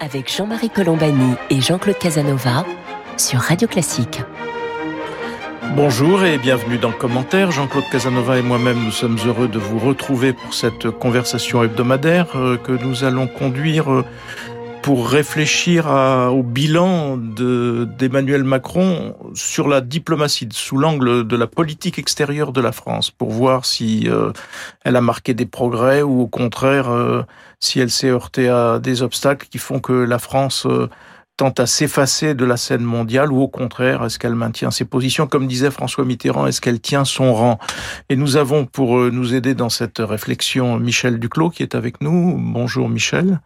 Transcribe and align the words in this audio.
Avec 0.00 0.32
Jean-Marie 0.32 0.70
Colombani 0.70 1.34
et 1.50 1.60
Jean-Claude 1.60 1.98
Casanova 1.98 2.64
sur 3.16 3.40
Radio 3.40 3.66
Classique. 3.66 4.20
Bonjour 5.74 6.24
et 6.24 6.38
bienvenue 6.38 6.78
dans 6.78 6.90
le 6.90 6.96
commentaire. 6.96 7.50
Jean-Claude 7.50 7.88
Casanova 7.90 8.38
et 8.38 8.42
moi-même, 8.42 8.84
nous 8.84 8.90
sommes 8.90 9.18
heureux 9.26 9.48
de 9.48 9.58
vous 9.58 9.78
retrouver 9.78 10.32
pour 10.32 10.54
cette 10.54 10.90
conversation 10.90 11.64
hebdomadaire 11.64 12.36
euh, 12.36 12.56
que 12.56 12.72
nous 12.72 13.04
allons 13.04 13.26
conduire 13.26 13.92
euh, 13.92 14.04
pour 14.82 15.08
réfléchir 15.08 15.86
au 16.32 16.42
bilan 16.42 17.18
d'Emmanuel 17.18 18.44
Macron 18.44 19.14
sur 19.34 19.68
la 19.68 19.82
diplomatie 19.82 20.48
sous 20.52 20.78
l'angle 20.78 21.26
de 21.26 21.36
la 21.36 21.46
politique 21.46 21.98
extérieure 21.98 22.52
de 22.52 22.62
la 22.62 22.72
France 22.72 23.10
pour 23.10 23.30
voir 23.30 23.66
si 23.66 24.08
euh, 24.08 24.32
elle 24.82 24.96
a 24.96 25.02
marqué 25.02 25.34
des 25.34 25.44
progrès 25.44 26.00
ou 26.00 26.22
au 26.22 26.28
contraire 26.28 27.26
si 27.60 27.80
elle 27.80 27.90
s'est 27.90 28.08
heurtée 28.08 28.48
à 28.48 28.78
des 28.78 29.02
obstacles 29.02 29.46
qui 29.48 29.58
font 29.58 29.80
que 29.80 29.92
la 29.92 30.18
France 30.18 30.66
tente 31.40 31.58
à 31.58 31.64
s'effacer 31.64 32.34
de 32.34 32.44
la 32.44 32.58
scène 32.58 32.82
mondiale 32.82 33.32
ou 33.32 33.40
au 33.40 33.48
contraire, 33.48 34.04
est-ce 34.04 34.18
qu'elle 34.18 34.34
maintient 34.34 34.70
ses 34.70 34.84
positions? 34.84 35.26
Comme 35.26 35.46
disait 35.46 35.70
François 35.70 36.04
Mitterrand, 36.04 36.46
est-ce 36.46 36.60
qu'elle 36.60 36.80
tient 36.80 37.06
son 37.06 37.32
rang? 37.32 37.58
Et 38.10 38.16
nous 38.16 38.36
avons 38.36 38.66
pour 38.66 38.98
euh, 38.98 39.10
nous 39.10 39.34
aider 39.34 39.54
dans 39.54 39.70
cette 39.70 40.00
réflexion 40.00 40.78
Michel 40.78 41.18
Duclos 41.18 41.48
qui 41.48 41.62
est 41.62 41.74
avec 41.74 42.02
nous. 42.02 42.36
Bonjour 42.38 42.90
Michel. 42.90 43.40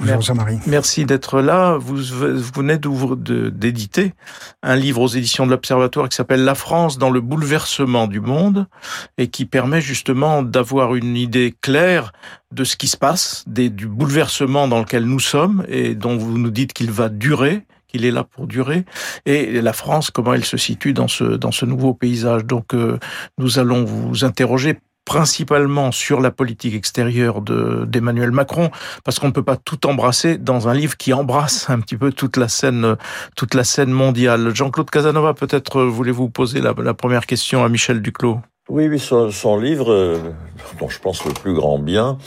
Bonjour 0.00 0.20
Jean-Marie. 0.20 0.58
Merci 0.66 1.04
d'être 1.04 1.40
là. 1.40 1.76
Vous, 1.76 1.96
venez 1.96 2.78
d'éditer 2.78 4.14
un 4.62 4.76
livre 4.76 5.00
aux 5.00 5.08
éditions 5.08 5.44
de 5.44 5.50
l'Observatoire 5.50 6.08
qui 6.08 6.14
s'appelle 6.14 6.44
La 6.44 6.54
France 6.54 6.98
dans 6.98 7.10
le 7.10 7.20
bouleversement 7.20 8.06
du 8.06 8.20
monde 8.20 8.68
et 9.16 9.26
qui 9.26 9.44
permet 9.44 9.80
justement 9.80 10.42
d'avoir 10.42 10.94
une 10.94 11.16
idée 11.16 11.52
claire 11.60 12.12
de 12.52 12.62
ce 12.62 12.76
qui 12.76 12.86
se 12.86 12.96
passe, 12.96 13.42
des, 13.48 13.70
du 13.70 13.88
bouleversement 13.88 14.68
dans 14.68 14.78
lequel 14.78 15.04
nous 15.04 15.20
sommes 15.20 15.64
et 15.68 15.96
dont 15.96 16.16
vous 16.16 16.38
nous 16.38 16.50
dites 16.50 16.72
qu'il 16.72 16.92
va 16.92 17.08
durer 17.08 17.64
qu'il 17.88 18.04
est 18.04 18.10
là 18.10 18.22
pour 18.22 18.46
durer, 18.46 18.84
et 19.24 19.62
la 19.62 19.72
France, 19.72 20.10
comment 20.10 20.34
elle 20.34 20.44
se 20.44 20.58
situe 20.58 20.92
dans 20.92 21.08
ce 21.08 21.24
dans 21.24 21.52
ce 21.52 21.64
nouveau 21.64 21.94
paysage. 21.94 22.44
Donc, 22.44 22.74
euh, 22.74 22.98
nous 23.38 23.58
allons 23.58 23.82
vous 23.84 24.26
interroger 24.26 24.78
principalement 25.08 25.90
sur 25.90 26.20
la 26.20 26.30
politique 26.30 26.74
extérieure 26.74 27.40
d'Emmanuel 27.40 28.30
Macron, 28.30 28.70
parce 29.04 29.18
qu'on 29.18 29.28
ne 29.28 29.32
peut 29.32 29.42
pas 29.42 29.56
tout 29.56 29.86
embrasser 29.86 30.36
dans 30.36 30.68
un 30.68 30.74
livre 30.74 30.98
qui 30.98 31.14
embrasse 31.14 31.70
un 31.70 31.80
petit 31.80 31.96
peu 31.96 32.12
toute 32.12 32.36
la 32.36 32.48
scène, 32.48 32.96
toute 33.34 33.54
la 33.54 33.64
scène 33.64 33.90
mondiale. 33.90 34.54
Jean-Claude 34.54 34.90
Casanova, 34.90 35.32
peut-être 35.32 35.82
voulez-vous 35.82 36.28
poser 36.28 36.60
la, 36.60 36.74
première 36.92 37.24
question 37.24 37.64
à 37.64 37.70
Michel 37.70 38.02
Duclos? 38.02 38.38
Oui, 38.68 38.86
oui, 38.86 38.98
son, 38.98 39.58
livre, 39.58 39.90
euh, 39.90 40.18
dont 40.78 40.90
je 40.90 40.98
pense 40.98 41.24
le 41.24 41.32
plus 41.32 41.54
grand 41.54 41.78
bien, 41.78 42.18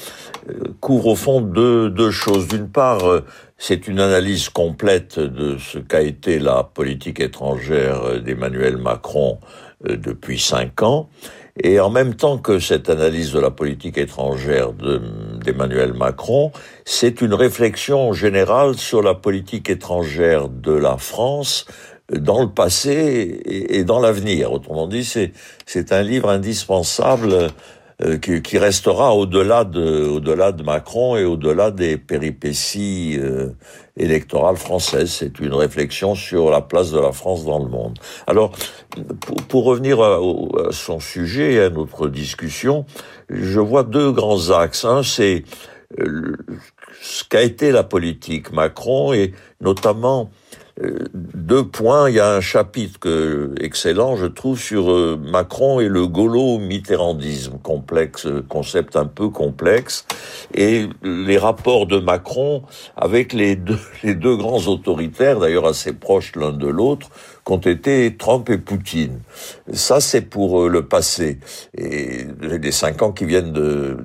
euh, 0.50 0.74
couvre 0.80 1.10
au 1.10 1.16
fond 1.16 1.40
deux, 1.40 2.10
choses. 2.10 2.48
D'une 2.48 2.68
part, 2.68 3.08
euh, 3.08 3.24
c'est 3.60 3.88
une 3.88 4.00
analyse 4.00 4.50
complète 4.50 5.20
de 5.20 5.58
ce 5.60 5.78
qu'a 5.78 6.02
été 6.02 6.40
la 6.40 6.64
politique 6.64 7.20
étrangère 7.20 8.20
d'Emmanuel 8.24 8.78
Macron 8.78 9.38
depuis 9.84 10.40
cinq 10.40 10.82
ans. 10.82 11.10
Et 11.60 11.80
en 11.80 11.90
même 11.90 12.16
temps 12.16 12.38
que 12.38 12.60
cette 12.60 12.90
analyse 12.90 13.34
de 13.34 13.40
la 13.40 13.52
politique 13.52 13.98
étrangère 13.98 14.72
d'Emmanuel 14.74 15.94
Macron, 15.94 16.52
c'est 16.86 17.22
une 17.22 17.34
réflexion 17.34 18.14
générale 18.14 18.78
sur 18.78 19.02
la 19.02 19.16
politique 19.16 19.70
étrangère 19.70 20.48
de 20.48 20.72
la 20.72 20.98
France 20.98 21.66
dans 22.12 22.42
le 22.42 22.50
passé 22.50 23.42
et 23.46 23.84
dans 23.84 24.00
l'avenir. 24.00 24.52
Autrement 24.52 24.88
dit, 24.88 25.04
c'est 25.66 25.92
un 25.92 26.02
livre 26.02 26.30
indispensable 26.30 27.52
qui, 28.22 28.42
qui, 28.42 28.58
restera 28.58 29.16
au-delà 29.16 29.64
de, 29.64 30.08
au-delà 30.08 30.52
de 30.52 30.64
Macron 30.64 31.18
et 31.18 31.24
au-delà 31.24 31.72
des 31.72 31.98
péripéties 31.98 33.18
euh, 33.20 33.50
électorales 33.98 34.58
françaises. 34.58 35.12
C'est 35.12 35.40
une 35.40 35.54
réflexion 35.54 36.16
sur 36.16 36.50
la 36.50 36.62
place 36.62 36.92
de 36.92 37.00
la 37.00 37.12
France 37.12 37.46
dans 37.46 37.60
le 37.60 37.70
monde. 37.70 38.00
Alors, 38.28 38.52
pour, 39.20 39.36
pour 39.48 39.64
revenir 39.66 40.02
à, 40.02 40.16
à, 40.16 40.72
son 40.72 41.00
sujet 41.00 41.54
et 41.54 41.60
à 41.62 41.70
notre 41.70 42.08
discussion, 42.08 42.86
je 43.30 43.60
vois 43.60 43.84
deux 43.84 44.12
grands 44.12 44.50
axes. 44.50 44.86
Un, 44.86 45.04
c'est 45.04 45.44
euh, 46.00 46.38
ce 47.02 47.24
qu'a 47.24 47.42
été 47.42 47.72
la 47.72 47.84
politique 47.84 48.52
Macron 48.52 49.14
et 49.14 49.34
notamment 49.60 50.30
euh, 50.30 50.41
deux 50.80 51.66
points. 51.66 52.10
Il 52.10 52.16
y 52.16 52.20
a 52.20 52.36
un 52.36 52.42
chapitre 52.42 53.00
excellent, 53.60 54.16
je 54.16 54.26
trouve, 54.26 54.60
sur 54.60 54.92
euh, 54.92 55.20
Macron 55.22 55.80
et 55.80 55.88
le 55.88 56.08
gaulo-mitterrandisme, 56.08 57.60
complexe, 57.62 58.28
concept 58.48 58.96
un 58.96 59.06
peu 59.06 59.30
complexe, 59.30 60.06
et 60.54 60.88
les 61.04 61.38
rapports 61.38 61.86
de 61.86 62.00
Macron 62.00 62.64
avec 62.96 63.34
les 63.34 63.56
deux 63.56 63.78
grands 64.38 64.68
autoritaires, 64.68 65.40
d'ailleurs 65.40 65.68
assez 65.68 65.94
proches 65.94 66.36
l'un 66.36 66.52
de 66.52 66.68
l'autre, 66.68 67.10
qu'ont 67.44 67.58
été 67.58 68.16
Trump 68.18 68.50
et 68.50 68.58
Poutine. 68.58 69.20
Ça, 69.74 70.00
c'est 70.00 70.22
pour 70.22 70.62
euh, 70.62 70.70
le 70.70 70.86
passé. 70.86 71.40
Et 71.78 72.26
les 72.42 72.72
cinq 72.72 73.02
ans 73.02 73.12
qui 73.12 73.26
viennent 73.26 73.52
de, 73.52 73.98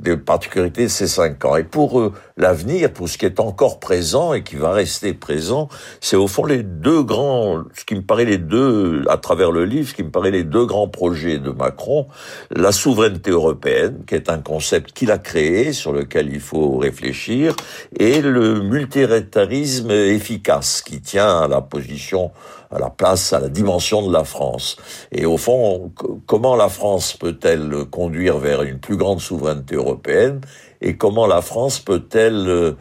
des 0.00 0.16
particularités 0.16 0.84
de 0.84 0.88
ces 0.88 1.06
cinq 1.06 1.44
ans. 1.44 1.56
Et 1.56 1.64
pour 1.64 2.00
euh, 2.00 2.12
l'avenir, 2.36 2.92
pour 2.92 3.08
ce 3.08 3.18
qui 3.18 3.26
est 3.26 3.38
encore 3.38 3.78
présent 3.78 4.32
et 4.32 4.42
qui 4.42 4.56
va 4.56 4.72
rester 4.72 5.14
présent, 5.14 5.68
c'est 6.00 6.16
au 6.16 6.26
fond 6.26 6.44
les 6.44 6.62
deux 6.62 7.02
grands, 7.02 7.62
ce 7.74 7.84
qui 7.84 7.94
me 7.94 8.02
paraît 8.02 8.24
les 8.24 8.38
deux, 8.38 9.04
à 9.08 9.16
travers 9.16 9.52
le 9.52 9.64
livre, 9.64 9.88
ce 9.88 9.94
qui 9.94 10.02
me 10.02 10.10
paraît 10.10 10.30
les 10.30 10.44
deux 10.44 10.66
grands 10.66 10.88
projets 10.88 11.38
de 11.38 11.50
Macron, 11.50 12.06
la 12.50 12.72
souveraineté 12.72 13.30
européenne, 13.30 14.02
qui 14.06 14.14
est 14.14 14.30
un 14.30 14.38
concept 14.38 14.92
qu'il 14.92 15.10
a 15.10 15.18
créé, 15.18 15.72
sur 15.72 15.92
lequel 15.92 16.32
il 16.32 16.40
faut 16.40 16.76
réfléchir, 16.76 17.54
et 17.98 18.20
le 18.20 18.62
multilatéralisme 18.62 19.90
efficace, 19.90 20.82
qui 20.82 21.00
tient 21.00 21.40
à 21.40 21.48
la 21.48 21.60
position 21.60 22.32
la 22.80 22.90
place, 22.90 23.32
à 23.32 23.38
la 23.38 23.48
dimension 23.48 24.06
de 24.06 24.12
la 24.12 24.24
France. 24.24 24.76
Et 25.12 25.26
au 25.26 25.36
fond, 25.36 25.92
comment 26.26 26.56
la 26.56 26.68
France 26.68 27.12
peut-elle 27.12 27.84
conduire 27.90 28.38
vers 28.38 28.62
une 28.62 28.80
plus 28.80 28.96
grande 28.96 29.20
souveraineté 29.20 29.76
européenne 29.76 30.40
et 30.80 30.96
comment 30.96 31.26
la 31.26 31.42
France 31.42 31.78
peut-elle 31.78 32.48
euh, 32.48 32.72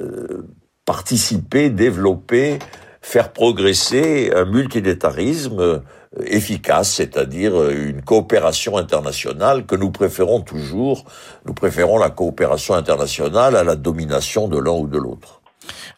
euh, 0.00 0.46
participer, 0.84 1.70
développer, 1.70 2.58
faire 3.00 3.32
progresser 3.32 4.32
un 4.34 4.44
multilatéralisme 4.44 5.60
euh, 5.60 5.78
efficace, 6.24 6.92
c'est-à-dire 6.94 7.70
une 7.70 8.02
coopération 8.02 8.76
internationale 8.76 9.66
que 9.66 9.74
nous 9.76 9.90
préférons 9.90 10.42
toujours. 10.42 11.04
Nous 11.46 11.54
préférons 11.54 11.98
la 11.98 12.10
coopération 12.10 12.74
internationale 12.74 13.56
à 13.56 13.64
la 13.64 13.76
domination 13.76 14.46
de 14.46 14.58
l'un 14.58 14.72
ou 14.72 14.86
de 14.86 14.98
l'autre. 14.98 15.41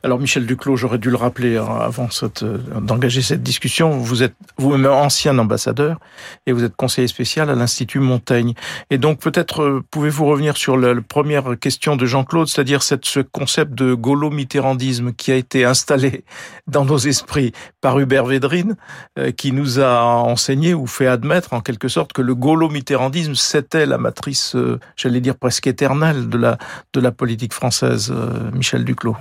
Alors 0.02 0.18
Michel 0.18 0.44
Duclos, 0.44 0.76
j'aurais 0.76 0.98
dû 0.98 1.10
le 1.10 1.16
rappeler 1.16 1.56
hein, 1.56 1.78
avant 1.80 2.08
euh, 2.22 2.58
d'engager 2.80 3.22
cette 3.22 3.42
discussion, 3.42 3.90
vous 3.90 4.22
êtes 4.22 4.34
vous-même 4.58 4.90
ancien 4.90 5.38
ambassadeur 5.38 5.98
et 6.46 6.52
vous 6.52 6.64
êtes 6.64 6.76
conseiller 6.76 7.08
spécial 7.08 7.48
à 7.48 7.54
l'Institut 7.54 8.00
Montaigne. 8.00 8.54
Et 8.90 8.98
donc 8.98 9.20
peut-être 9.20 9.62
euh, 9.62 9.84
pouvez-vous 9.90 10.26
revenir 10.26 10.56
sur 10.56 10.76
la, 10.76 10.94
première 11.00 11.58
question 11.58 11.96
de 11.96 12.04
Jean-Claude, 12.06 12.48
c'est-à-dire 12.48 12.82
ce 12.82 13.20
concept 13.20 13.74
de 13.74 13.94
gaulo-mitterrandisme 13.94 15.12
qui 15.12 15.32
a 15.32 15.36
été 15.36 15.64
installé 15.64 16.24
dans 16.66 16.84
nos 16.84 16.98
esprits 16.98 17.52
par 17.80 17.98
Hubert 17.98 18.26
Védrine, 18.26 18.76
euh, 19.18 19.30
qui 19.30 19.52
nous 19.52 19.80
a 19.80 20.02
enseigné 20.02 20.74
ou 20.74 20.86
fait 20.86 21.06
admettre 21.06 21.54
en 21.54 21.60
quelque 21.60 21.88
sorte 21.88 22.12
que 22.12 22.22
le 22.22 22.34
gaulo-mitterrandisme 22.34 23.34
c'était 23.34 23.86
la 23.86 23.96
matrice, 23.96 24.56
j'allais 24.96 25.20
dire 25.20 25.36
presque 25.36 25.66
éternelle 25.66 26.28
de 26.28 27.00
la 27.00 27.12
politique 27.12 27.54
française. 27.54 28.12
Michel 28.52 28.84
Duclos. 28.84 29.16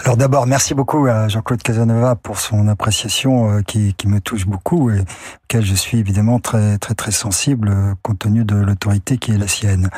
Alors 0.00 0.16
d'abord, 0.16 0.46
merci 0.46 0.74
beaucoup 0.74 1.06
à 1.06 1.28
Jean-Claude 1.28 1.62
Casanova 1.62 2.16
pour 2.16 2.38
son 2.38 2.68
appréciation 2.68 3.58
euh, 3.58 3.62
qui, 3.62 3.94
me 4.06 4.20
touche 4.20 4.46
beaucoup 4.46 4.90
et 4.90 5.00
auquel 5.44 5.64
je 5.64 5.74
suis 5.74 5.98
évidemment 5.98 6.38
très 6.38 6.78
très 6.78 6.94
très 6.94 7.10
sensible 7.10 7.68
euh, 7.68 7.94
compte 8.02 8.20
tenu 8.20 8.44
de 8.44 8.56
l'autorité 8.56 9.18
qui 9.18 9.32
est 9.32 9.38
la 9.38 9.48
sienne. 9.48 9.90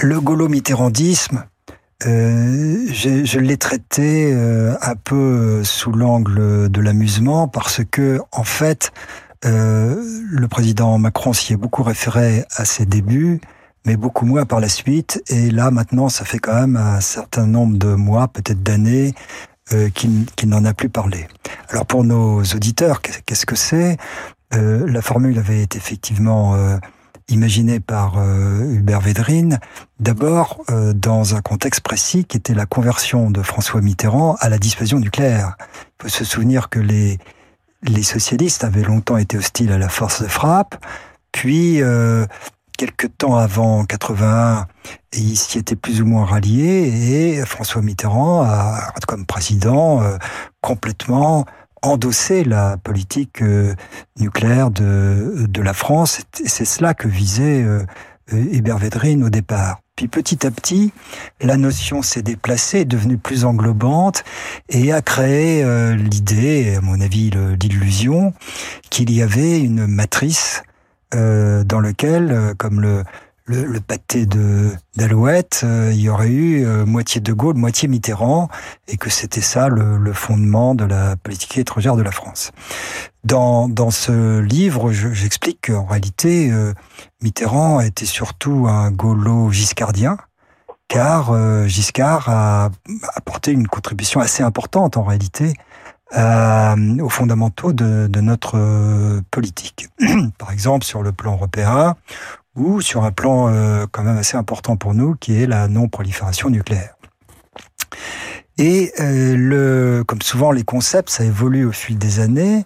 Le 0.00 0.20
gaulo-mitterrandisme, 0.20 1.44
euh, 2.06 2.86
je, 2.92 3.38
l'ai 3.38 3.56
traité 3.56 4.32
un 4.32 4.94
peu 4.94 5.62
sous 5.64 5.92
l'angle 5.92 6.70
de 6.70 6.80
l'amusement 6.80 7.48
parce 7.48 7.82
que 7.90 8.20
en 8.32 8.44
fait, 8.44 8.92
le 9.42 10.46
président 10.46 10.96
Macron 10.98 11.32
s'y 11.32 11.52
est 11.52 11.56
beaucoup 11.56 11.82
référé 11.82 12.44
à 12.56 12.64
ses 12.64 12.86
débuts 12.86 13.40
mais 13.86 13.96
beaucoup 13.96 14.26
moins 14.26 14.44
par 14.44 14.60
la 14.60 14.68
suite. 14.68 15.22
Et 15.28 15.50
là, 15.50 15.70
maintenant, 15.70 16.08
ça 16.08 16.24
fait 16.24 16.38
quand 16.38 16.54
même 16.54 16.76
un 16.76 17.00
certain 17.00 17.46
nombre 17.46 17.78
de 17.78 17.94
mois, 17.94 18.28
peut-être 18.28 18.62
d'années, 18.62 19.14
euh, 19.72 19.88
qu'il 19.90 20.48
n'en 20.48 20.64
a 20.64 20.74
plus 20.74 20.88
parlé. 20.88 21.28
Alors 21.68 21.86
pour 21.86 22.02
nos 22.02 22.42
auditeurs, 22.42 23.00
qu'est-ce 23.02 23.46
que 23.46 23.54
c'est? 23.54 23.98
Euh, 24.52 24.84
La 24.88 25.00
formule 25.00 25.38
avait 25.38 25.62
été 25.62 25.78
effectivement 25.78 26.56
euh, 26.56 26.76
imaginée 27.28 27.78
par 27.78 28.18
Hubert 28.18 29.00
Védrine, 29.00 29.60
d'abord 30.00 30.64
dans 30.96 31.36
un 31.36 31.40
contexte 31.40 31.82
précis 31.82 32.24
qui 32.24 32.36
était 32.36 32.54
la 32.54 32.66
conversion 32.66 33.30
de 33.30 33.40
François 33.42 33.80
Mitterrand 33.80 34.34
à 34.40 34.48
la 34.48 34.58
dissuasion 34.58 34.98
nucléaire. 34.98 35.54
Il 36.00 36.02
faut 36.02 36.08
se 36.08 36.24
souvenir 36.24 36.68
que 36.70 36.80
les 36.80 38.02
socialistes 38.02 38.64
avaient 38.64 38.82
longtemps 38.82 39.16
été 39.16 39.38
hostiles 39.38 39.70
à 39.70 39.78
la 39.78 39.88
force 39.88 40.20
de 40.20 40.26
frappe, 40.26 40.84
puis 41.30 41.80
quelque 42.80 43.06
temps 43.06 43.36
avant 43.36 43.84
81, 43.84 44.66
il 45.12 45.36
s'y 45.36 45.58
était 45.58 45.76
plus 45.76 46.00
ou 46.00 46.06
moins 46.06 46.24
rallié 46.24 47.34
et 47.36 47.44
François 47.44 47.82
Mitterrand 47.82 48.42
a, 48.42 48.94
comme 49.06 49.26
président, 49.26 50.02
complètement 50.62 51.44
endossé 51.82 52.42
la 52.42 52.78
politique 52.78 53.42
nucléaire 54.18 54.70
de, 54.70 55.44
de 55.46 55.60
la 55.60 55.74
France. 55.74 56.22
C'est 56.32 56.64
cela 56.64 56.94
que 56.94 57.06
visait 57.06 57.66
Hubert 58.32 58.78
Védrine 58.78 59.24
au 59.24 59.28
départ. 59.28 59.82
Puis 60.00 60.08
petit 60.08 60.46
à 60.46 60.50
petit, 60.50 60.94
la 61.42 61.58
notion 61.58 62.00
s'est 62.00 62.22
déplacée, 62.22 62.80
est 62.80 62.84
devenue 62.86 63.18
plus 63.18 63.44
englobante 63.44 64.24
et 64.70 64.94
a 64.94 65.02
créé 65.02 65.62
euh, 65.62 65.94
l'idée, 65.94 66.76
à 66.76 66.80
mon 66.80 67.02
avis 67.02 67.30
l'illusion, 67.60 68.32
qu'il 68.88 69.12
y 69.12 69.20
avait 69.20 69.60
une 69.60 69.86
matrice 69.86 70.62
euh, 71.14 71.64
dans 71.64 71.80
lequel, 71.80 72.30
euh, 72.30 72.54
comme 72.54 72.80
le, 72.80 73.04
le, 73.46 73.80
pâté 73.80 74.26
de 74.26 74.70
d'Alouette, 74.96 75.62
euh, 75.64 75.90
il 75.92 76.00
y 76.00 76.08
aurait 76.08 76.28
eu 76.28 76.64
euh, 76.64 76.86
moitié 76.86 77.20
de 77.20 77.32
Gaulle, 77.32 77.56
moitié 77.56 77.88
Mitterrand, 77.88 78.48
et 78.86 78.96
que 78.96 79.10
c'était 79.10 79.40
ça 79.40 79.68
le, 79.68 80.12
fondement 80.12 80.74
de 80.74 80.84
la 80.84 81.16
politique 81.16 81.58
étrangère 81.58 81.96
de 81.96 82.02
la 82.02 82.12
France. 82.12 82.52
Dans, 83.24 83.68
dans 83.68 83.90
ce 83.90 84.38
livre, 84.40 84.92
j'explique 84.92 85.66
qu'en 85.66 85.84
réalité, 85.84 86.50
Mitterrand 87.20 87.80
était 87.80 88.06
surtout 88.06 88.66
un 88.66 88.90
gaulo-giscardien, 88.90 90.16
car 90.88 91.68
Giscard 91.68 92.28
a 92.28 92.70
apporté 93.14 93.52
une 93.52 93.68
contribution 93.68 94.20
assez 94.20 94.42
importante 94.42 94.96
en 94.96 95.02
réalité 95.02 95.54
aux 96.12 97.08
fondamentaux 97.08 97.72
de, 97.72 98.06
de 98.08 98.20
notre 98.20 99.20
politique. 99.30 99.88
Par 100.38 100.50
exemple, 100.52 100.84
sur 100.84 101.02
le 101.02 101.12
plan 101.12 101.32
européen, 101.32 101.94
ou 102.56 102.80
sur 102.80 103.04
un 103.04 103.12
plan 103.12 103.48
euh, 103.48 103.86
quand 103.90 104.02
même 104.02 104.18
assez 104.18 104.36
important 104.36 104.76
pour 104.76 104.94
nous, 104.94 105.14
qui 105.14 105.40
est 105.40 105.46
la 105.46 105.68
non-prolifération 105.68 106.50
nucléaire. 106.50 106.94
Et 108.58 108.92
euh, 109.00 109.36
le, 109.36 110.04
comme 110.06 110.22
souvent, 110.22 110.50
les 110.50 110.64
concepts, 110.64 111.10
ça 111.10 111.24
évolue 111.24 111.64
au 111.64 111.72
fil 111.72 111.98
des 111.98 112.20
années. 112.20 112.64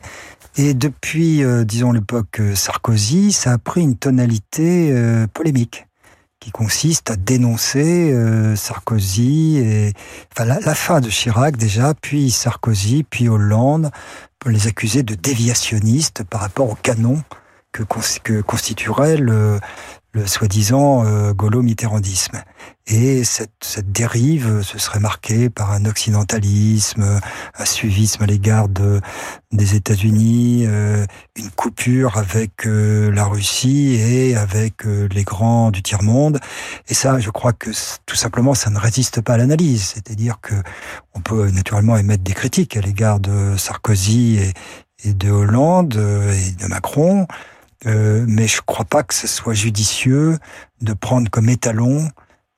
Et 0.57 0.75
depuis, 0.75 1.43
euh, 1.43 1.65
disons, 1.65 1.93
l'époque 1.93 2.41
Sarkozy, 2.55 3.33
ça 3.33 3.53
a 3.53 3.59
pris 3.59 3.83
une 3.83 3.97
tonalité 3.97 4.95
polémique 5.33 5.87
qui 6.45 6.51
consiste 6.51 7.11
à 7.11 7.17
dénoncer 7.17 8.15
Sarkozy 8.55 9.57
et 9.57 9.93
enfin 10.31 10.45
la, 10.45 10.61
la, 10.61 10.75
fin 10.75 11.01
de 11.01 11.09
Chirac 11.09 11.57
déjà, 11.57 11.95
puis 11.95 12.31
Sarkozy, 12.31 13.03
puis 13.03 13.31
Hollande, 13.31 13.91
pour 14.39 14.51
les 14.51 14.67
accuser 14.67 15.03
de 15.03 15.15
déviationnistes 15.15 16.23
par 16.25 16.43
rapport 16.43 16.69
au 16.69 16.75
canon 16.75 17.23
que, 17.73 17.83
que 18.23 18.43
constituerait 18.43 19.17
le, 19.17 19.59
le 20.15 20.27
soi-disant 20.27 21.05
euh, 21.05 21.35
gaulo-mitterrandisme. 21.35 22.43
Et 22.87 23.25
cette, 23.25 23.51
cette 23.63 23.93
dérive 23.93 24.63
se 24.63 24.79
serait 24.79 25.01
marquée 25.01 25.51
par 25.51 25.73
un 25.73 25.87
occidentalisme, 25.87 27.21
un 27.55 27.65
suivisme 27.65 28.23
à 28.23 28.27
l'égard 28.27 28.69
de, 28.69 29.01
des 29.55 29.75
États-Unis, 29.75 30.65
euh, 30.67 31.07
une 31.37 31.51
coupure 31.51 32.19
avec 32.19 32.67
euh, 32.67 33.11
la 33.11 33.25
Russie 33.25 33.95
et 33.95 34.37
avec 34.37 34.87
euh, 34.87 35.09
les 35.13 35.25
grands 35.25 35.71
du 35.71 35.83
tiers-monde. 35.83 36.41
Et 36.89 36.95
ça, 36.95 37.19
je 37.19 37.31
crois 37.31 37.53
que 37.53 37.71
tout 38.07 38.17
simplement, 38.17 38.55
ça 38.55 38.71
ne 38.71 38.79
résiste 38.79 39.21
pas 39.21 39.35
à 39.35 39.37
l'analyse. 39.39 39.93
C'est-à-dire 39.95 40.41
que 40.43 40.55
on 41.15 41.21
peut 41.21 41.51
naturellement 41.51 41.97
émettre 41.97 42.23
des 42.23 42.35
critiques 42.35 42.77
à 42.77 42.81
l'égard 42.81 43.21
de 43.21 43.57
Sarkozy 43.57 44.39
et, 44.39 44.53
et 45.09 45.15
de 45.15 45.31
Hollande 45.31 45.95
et 45.95 46.53
de 46.63 46.67
Macron. 46.67 47.27
Euh, 47.87 48.25
mais 48.27 48.47
je 48.47 48.59
ne 48.59 48.63
crois 48.63 48.85
pas 48.85 49.03
que 49.03 49.15
ce 49.15 49.27
soit 49.27 49.55
judicieux 49.55 50.39
de 50.81 50.93
prendre 50.93 51.31
comme 51.31 51.49
étalon 51.49 52.09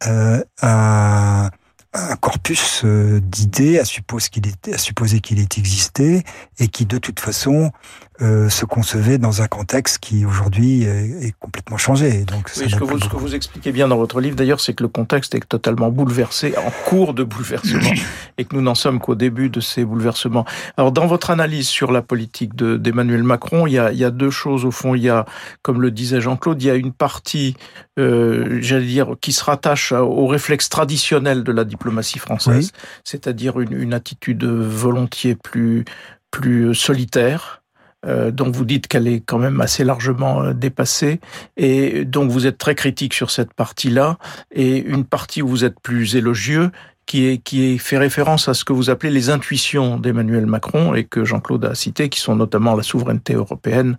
euh, 0.07 0.43
un, 0.63 1.51
un, 1.93 2.17
corpus 2.17 2.83
euh, 2.85 3.21
d'idées 3.21 3.79
à 3.79 3.85
qu'il 3.85 4.47
à 4.73 4.79
supposer 4.79 5.21
qu'il 5.21 5.41
ait 5.41 5.49
existé 5.57 6.23
et 6.59 6.69
qui 6.69 6.87
de 6.87 6.99
toute 6.99 7.21
façon 7.21 7.73
euh, 8.23 8.49
se 8.49 8.65
concevait 8.65 9.19
dans 9.19 9.43
un 9.43 9.47
contexte 9.47 9.99
qui 9.99 10.25
aujourd'hui 10.25 10.85
est, 10.85 11.35
complètement 11.39 11.77
changé. 11.77 12.25
Donc, 12.25 12.49
ce, 12.49 12.65
que 12.65 12.85
vous, 12.85 12.99
ce, 12.99 13.09
que 13.09 13.17
vous, 13.17 13.35
expliquez 13.35 13.73
bien 13.73 13.89
dans 13.89 13.97
votre 13.97 14.21
livre, 14.21 14.37
d'ailleurs, 14.37 14.61
c'est 14.61 14.75
que 14.75 14.83
le 14.83 14.89
contexte 14.89 15.35
est 15.35 15.47
totalement 15.47 15.91
bouleversé, 15.91 16.55
en 16.57 16.71
cours 16.89 17.15
de 17.15 17.25
bouleversement, 17.25 17.91
et 18.39 18.45
que 18.45 18.55
nous 18.55 18.63
n'en 18.63 18.75
sommes 18.75 19.01
qu'au 19.01 19.15
début 19.15 19.51
de 19.51 19.61
ces 19.61 19.85
bouleversements. 19.85 20.47
Alors, 20.77 20.93
dans 20.93 21.07
votre 21.07 21.31
analyse 21.31 21.69
sur 21.69 21.93
la 21.93 22.03
politique 22.03 22.57
d'Emmanuel 22.57 23.23
Macron, 23.23 23.67
il 23.67 23.75
y, 23.75 23.79
a, 23.79 23.93
il 23.93 23.99
y, 23.99 24.05
a, 24.05 24.11
deux 24.11 24.31
choses 24.31 24.65
au 24.65 24.71
fond. 24.71 24.95
Il 24.95 25.03
y 25.03 25.11
a, 25.11 25.27
comme 25.63 25.83
le 25.83 25.91
disait 25.91 26.21
Jean-Claude, 26.21 26.63
il 26.63 26.67
y 26.67 26.71
a 26.71 26.75
une 26.75 26.93
partie, 26.93 27.57
euh, 27.99 28.59
j'allais 28.63 28.87
dire, 28.87 29.17
qui 29.21 29.33
se 29.33 29.45
rattache 29.45 29.93
au 29.93 30.27
réflexe 30.27 30.69
traditionnel 30.69 31.45
de 31.45 31.53
la 31.53 31.65
diplomatie 31.65 32.19
française, 32.19 32.73
c'est-à-dire 33.05 33.61
une, 33.61 33.73
une 33.73 33.95
attitude 33.95 34.45
volontiers 34.45 35.35
plus 35.35 35.85
plus 36.31 36.75
solitaire, 36.75 37.63
euh, 38.07 38.31
donc 38.31 38.55
vous 38.55 38.65
dites 38.65 38.87
qu'elle 38.87 39.09
est 39.09 39.21
quand 39.21 39.39
même 39.39 39.61
assez 39.61 39.85
largement 39.85 40.43
euh, 40.43 40.53
dépassée, 40.53 41.21
et 41.57 42.05
donc 42.05 42.31
vous 42.31 42.47
êtes 42.47 42.59
très 42.59 42.75
critique 42.75 43.15
sur 43.15 43.31
cette 43.31 43.53
partie-là, 43.55 44.19
et 44.53 44.79
une 44.79 45.05
partie 45.05 45.43
où 45.43 45.49
vous 45.49 45.65
êtes 45.65 45.81
plus 45.81 46.17
élogieux, 46.17 46.71
qui 47.07 47.27
est, 47.27 47.39
qui 47.39 47.65
est 47.65 47.79
fait 47.79 47.99
référence 47.99 48.49
à 48.49 48.55
ce 48.55 48.65
que 48.65 48.73
vous 48.73 48.91
appelez 48.91 49.13
les 49.13 49.31
intuitions 49.31 49.97
d'Emmanuel 49.97 50.47
Macron 50.47 50.95
et 50.95 51.05
que 51.05 51.25
Jean-Claude 51.25 51.65
a 51.65 51.75
cité, 51.75 52.09
qui 52.09 52.21
sont 52.21 52.35
notamment 52.35 52.75
la 52.75 52.83
souveraineté 52.83 53.35
européenne 53.35 53.97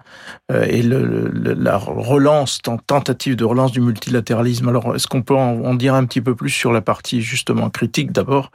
euh, 0.52 0.66
et 0.66 0.84
le, 0.84 1.32
la 1.34 1.78
relance, 1.78 2.60
tentative 2.86 3.38
de 3.38 3.46
relance 3.46 3.72
du 3.72 3.80
multilatéralisme. 3.80 4.68
Alors, 4.68 4.94
est-ce 4.94 5.08
qu'on 5.08 5.22
peut 5.22 5.36
en, 5.36 5.64
en, 5.64 5.74
dire 5.74 5.94
un 5.94 6.06
petit 6.06 6.22
peu 6.22 6.36
plus 6.36 6.50
sur 6.50 6.74
la 6.74 6.82
partie 6.82 7.22
justement 7.22 7.70
critique 7.70 8.12
d'abord? 8.12 8.52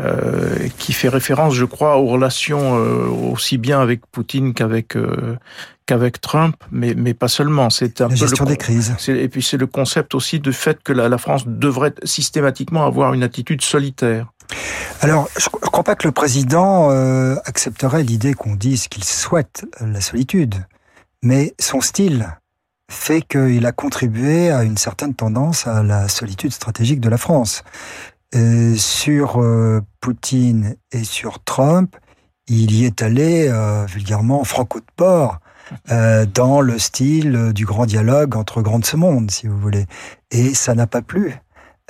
Euh, 0.00 0.68
qui 0.78 0.94
fait 0.94 1.08
référence, 1.08 1.54
je 1.54 1.64
crois, 1.66 1.98
aux 1.98 2.06
relations 2.06 2.78
euh, 2.78 3.06
aussi 3.06 3.58
bien 3.58 3.80
avec 3.80 4.06
Poutine 4.06 4.54
qu'avec 4.54 4.96
euh, 4.96 5.36
qu'avec 5.84 6.20
Trump, 6.22 6.56
mais 6.70 6.94
mais 6.96 7.12
pas 7.12 7.28
seulement. 7.28 7.68
C'est 7.68 8.00
un 8.00 8.04
la 8.04 8.10
peu 8.10 8.16
gestion 8.16 8.44
le, 8.44 8.50
des 8.52 8.56
crises. 8.56 8.94
Et 9.08 9.28
puis 9.28 9.42
c'est 9.42 9.58
le 9.58 9.66
concept 9.66 10.14
aussi 10.14 10.40
du 10.40 10.54
fait 10.54 10.82
que 10.82 10.94
la, 10.94 11.10
la, 11.10 11.18
France 11.18 11.44
devrait 11.46 11.92
systématiquement 12.04 12.86
avoir 12.86 13.12
une 13.12 13.22
attitude 13.22 13.60
solitaire. 13.60 14.32
Alors, 15.02 15.28
je 15.36 15.48
ne 15.52 15.68
crois 15.68 15.84
pas 15.84 15.96
que 15.96 16.08
le 16.08 16.12
président 16.12 16.90
accepterait 17.44 18.02
l'idée 18.02 18.34
qu'on 18.34 18.54
dise 18.54 18.88
qu'il 18.88 19.04
souhaite 19.04 19.66
la 19.80 20.00
solitude, 20.00 20.54
mais 21.22 21.54
son 21.58 21.80
style 21.80 22.26
fait 22.90 23.22
qu'il 23.22 23.64
a 23.66 23.72
contribué 23.72 24.50
à 24.50 24.64
une 24.64 24.76
certaine 24.76 25.14
tendance 25.14 25.66
à 25.66 25.82
la 25.82 26.08
solitude 26.08 26.52
stratégique 26.52 27.00
de 27.00 27.08
la 27.08 27.18
France. 27.18 27.62
Euh, 28.36 28.76
sur 28.76 29.42
euh, 29.42 29.80
Poutine 30.00 30.76
et 30.92 31.02
sur 31.02 31.42
Trump, 31.42 31.96
il 32.46 32.72
y 32.72 32.84
est 32.84 33.02
allé 33.02 33.48
euh, 33.48 33.84
vulgairement 33.86 34.44
franco 34.44 34.78
de 34.78 34.86
port. 34.96 35.40
dans 36.34 36.60
le 36.60 36.80
style 36.80 37.52
du 37.52 37.64
grand 37.64 37.86
dialogue 37.86 38.34
entre 38.36 38.60
grands 38.60 38.80
de 38.80 38.84
si 39.30 39.46
vous 39.46 39.58
voulez. 39.58 39.86
Et 40.32 40.52
ça 40.54 40.74
n'a 40.74 40.88
pas 40.88 41.02
plu 41.02 41.34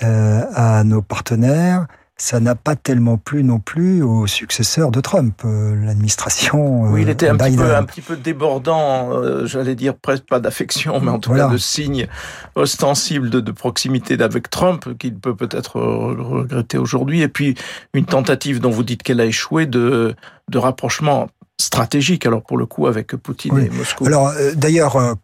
à 0.02 0.84
nos 0.84 1.02
partenaires, 1.02 1.86
ça 2.20 2.38
n'a 2.38 2.54
pas 2.54 2.76
tellement 2.76 3.16
plu 3.16 3.42
non 3.42 3.58
plus 3.58 4.02
au 4.02 4.26
successeur 4.26 4.90
de 4.90 5.00
Trump, 5.00 5.40
euh, 5.44 5.74
l'administration. 5.86 6.82
oui, 6.92 7.02
il 7.02 7.08
était 7.08 7.28
un 7.28 7.36
petit, 7.36 7.56
peu, 7.56 7.74
un 7.74 7.82
petit 7.84 8.02
peu 8.02 8.16
débordant, 8.16 9.10
euh, 9.12 9.46
j'allais 9.46 9.74
dire 9.74 9.94
presque 9.94 10.24
pas 10.24 10.38
d'affection, 10.38 11.00
mais 11.00 11.10
en 11.10 11.18
tout 11.18 11.32
cas 11.32 11.48
de 11.48 11.56
signes 11.56 12.08
ostensibles 12.56 13.30
de, 13.30 13.40
de 13.40 13.52
proximité 13.52 14.20
avec 14.22 14.50
Trump, 14.50 14.98
qu'il 14.98 15.14
peut 15.14 15.34
peut-être 15.34 15.80
regretter 15.80 16.76
aujourd'hui. 16.76 17.22
Et 17.22 17.28
puis 17.28 17.54
une 17.94 18.04
tentative 18.04 18.60
dont 18.60 18.70
vous 18.70 18.82
dites 18.82 19.02
qu'elle 19.02 19.20
a 19.20 19.24
échoué 19.24 19.64
de, 19.64 20.14
de 20.48 20.58
rapprochement 20.58 21.28
stratégique, 21.60 22.26
alors 22.26 22.42
pour 22.42 22.58
le 22.58 22.66
coup, 22.66 22.86
avec 22.86 23.14
Poutine 23.16 23.58
et 23.58 23.70
Moscou. 23.70 24.06
Alors 24.06 24.28
euh, 24.28 24.52
d'ailleurs, 24.54 24.96
euh, 24.96 25.14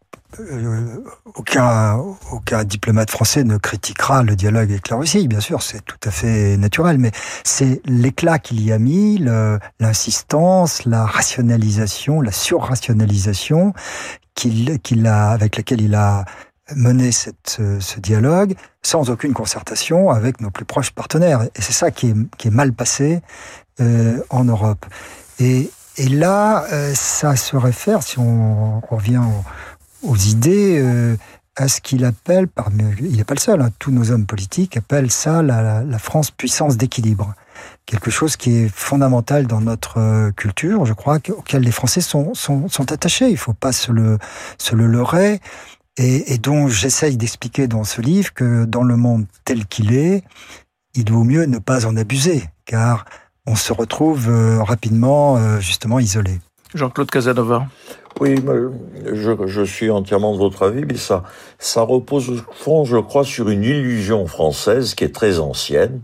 aucun, 1.34 1.96
aucun 2.32 2.64
diplomate 2.64 3.10
français 3.10 3.44
ne 3.44 3.56
critiquera 3.56 4.22
le 4.22 4.36
dialogue 4.36 4.70
avec 4.70 4.88
la 4.88 4.96
Russie, 4.96 5.28
bien 5.28 5.40
sûr, 5.40 5.62
c'est 5.62 5.84
tout 5.84 5.98
à 6.04 6.10
fait 6.10 6.56
naturel, 6.56 6.98
mais 6.98 7.12
c'est 7.44 7.80
l'éclat 7.84 8.38
qu'il 8.38 8.62
y 8.62 8.72
a 8.72 8.78
mis, 8.78 9.24
l'insistance, 9.80 10.84
la 10.84 11.04
rationalisation, 11.04 12.20
la 12.20 12.32
surrationalisation 12.32 13.72
qu'il, 14.34 14.78
qu'il 14.80 15.06
a, 15.06 15.30
avec 15.30 15.56
laquelle 15.56 15.80
il 15.80 15.94
a 15.94 16.24
mené 16.74 17.12
cette, 17.12 17.60
ce 17.78 18.00
dialogue 18.00 18.54
sans 18.82 19.10
aucune 19.10 19.32
concertation 19.32 20.10
avec 20.10 20.40
nos 20.40 20.50
plus 20.50 20.64
proches 20.64 20.90
partenaires. 20.90 21.42
Et 21.42 21.62
c'est 21.62 21.72
ça 21.72 21.90
qui 21.90 22.08
est, 22.08 22.36
qui 22.38 22.48
est 22.48 22.52
mal 22.52 22.72
passé 22.72 23.20
euh, 23.80 24.20
en 24.30 24.44
Europe. 24.44 24.86
Et, 25.38 25.70
et 25.96 26.08
là, 26.08 26.64
euh, 26.72 26.92
ça 26.94 27.36
se 27.36 27.56
réfère, 27.56 28.02
si 28.02 28.18
on 28.18 28.80
revient 28.80 29.18
au, 29.18 29.44
aux 30.02 30.16
idées, 30.16 30.78
euh, 30.78 31.16
à 31.56 31.68
ce 31.68 31.80
qu'il 31.80 32.04
appelle, 32.04 32.48
parmi, 32.48 32.84
il 33.00 33.16
n'est 33.16 33.24
pas 33.24 33.34
le 33.34 33.40
seul, 33.40 33.60
hein, 33.62 33.70
tous 33.78 33.90
nos 33.90 34.10
hommes 34.10 34.26
politiques 34.26 34.76
appellent 34.76 35.10
ça 35.10 35.42
la, 35.42 35.82
la 35.82 35.98
France 35.98 36.30
puissance 36.30 36.76
d'équilibre. 36.76 37.34
Quelque 37.86 38.10
chose 38.10 38.36
qui 38.36 38.56
est 38.56 38.68
fondamental 38.68 39.46
dans 39.46 39.60
notre 39.60 39.98
euh, 39.98 40.30
culture, 40.32 40.84
je 40.84 40.92
crois, 40.92 41.18
auquel 41.30 41.62
les 41.62 41.72
Français 41.72 42.02
sont, 42.02 42.34
sont, 42.34 42.68
sont 42.68 42.92
attachés. 42.92 43.28
Il 43.28 43.32
ne 43.32 43.36
faut 43.38 43.54
pas 43.54 43.72
se 43.72 43.92
le, 43.92 44.18
se 44.58 44.74
le 44.74 44.86
leurrer. 44.86 45.40
et, 45.96 46.34
et 46.34 46.38
dont 46.38 46.68
j'essaye 46.68 47.16
d'expliquer 47.16 47.68
dans 47.68 47.84
ce 47.84 48.00
livre 48.00 48.32
que 48.34 48.64
dans 48.64 48.82
le 48.82 48.96
monde 48.96 49.26
tel 49.44 49.66
qu'il 49.66 49.94
est, 49.94 50.24
il 50.94 51.10
vaut 51.10 51.24
mieux 51.24 51.44
ne 51.44 51.58
pas 51.58 51.86
en 51.86 51.96
abuser, 51.96 52.44
car 52.64 53.04
on 53.46 53.54
se 53.54 53.72
retrouve 53.72 54.28
euh, 54.28 54.62
rapidement 54.62 55.36
euh, 55.36 55.60
justement 55.60 55.98
isolé. 55.98 56.40
Jean-Claude 56.76 57.10
Casanova. 57.10 57.66
Oui, 58.20 58.36
je, 59.12 59.32
je, 59.46 59.62
suis 59.62 59.90
entièrement 59.90 60.32
de 60.32 60.38
votre 60.38 60.62
avis, 60.62 60.84
mais 60.86 60.96
ça, 60.96 61.24
ça 61.58 61.82
repose 61.82 62.30
au 62.30 62.52
fond, 62.52 62.84
je 62.84 62.96
crois, 62.96 63.24
sur 63.24 63.50
une 63.50 63.62
illusion 63.62 64.26
française 64.26 64.94
qui 64.94 65.04
est 65.04 65.14
très 65.14 65.38
ancienne. 65.38 66.00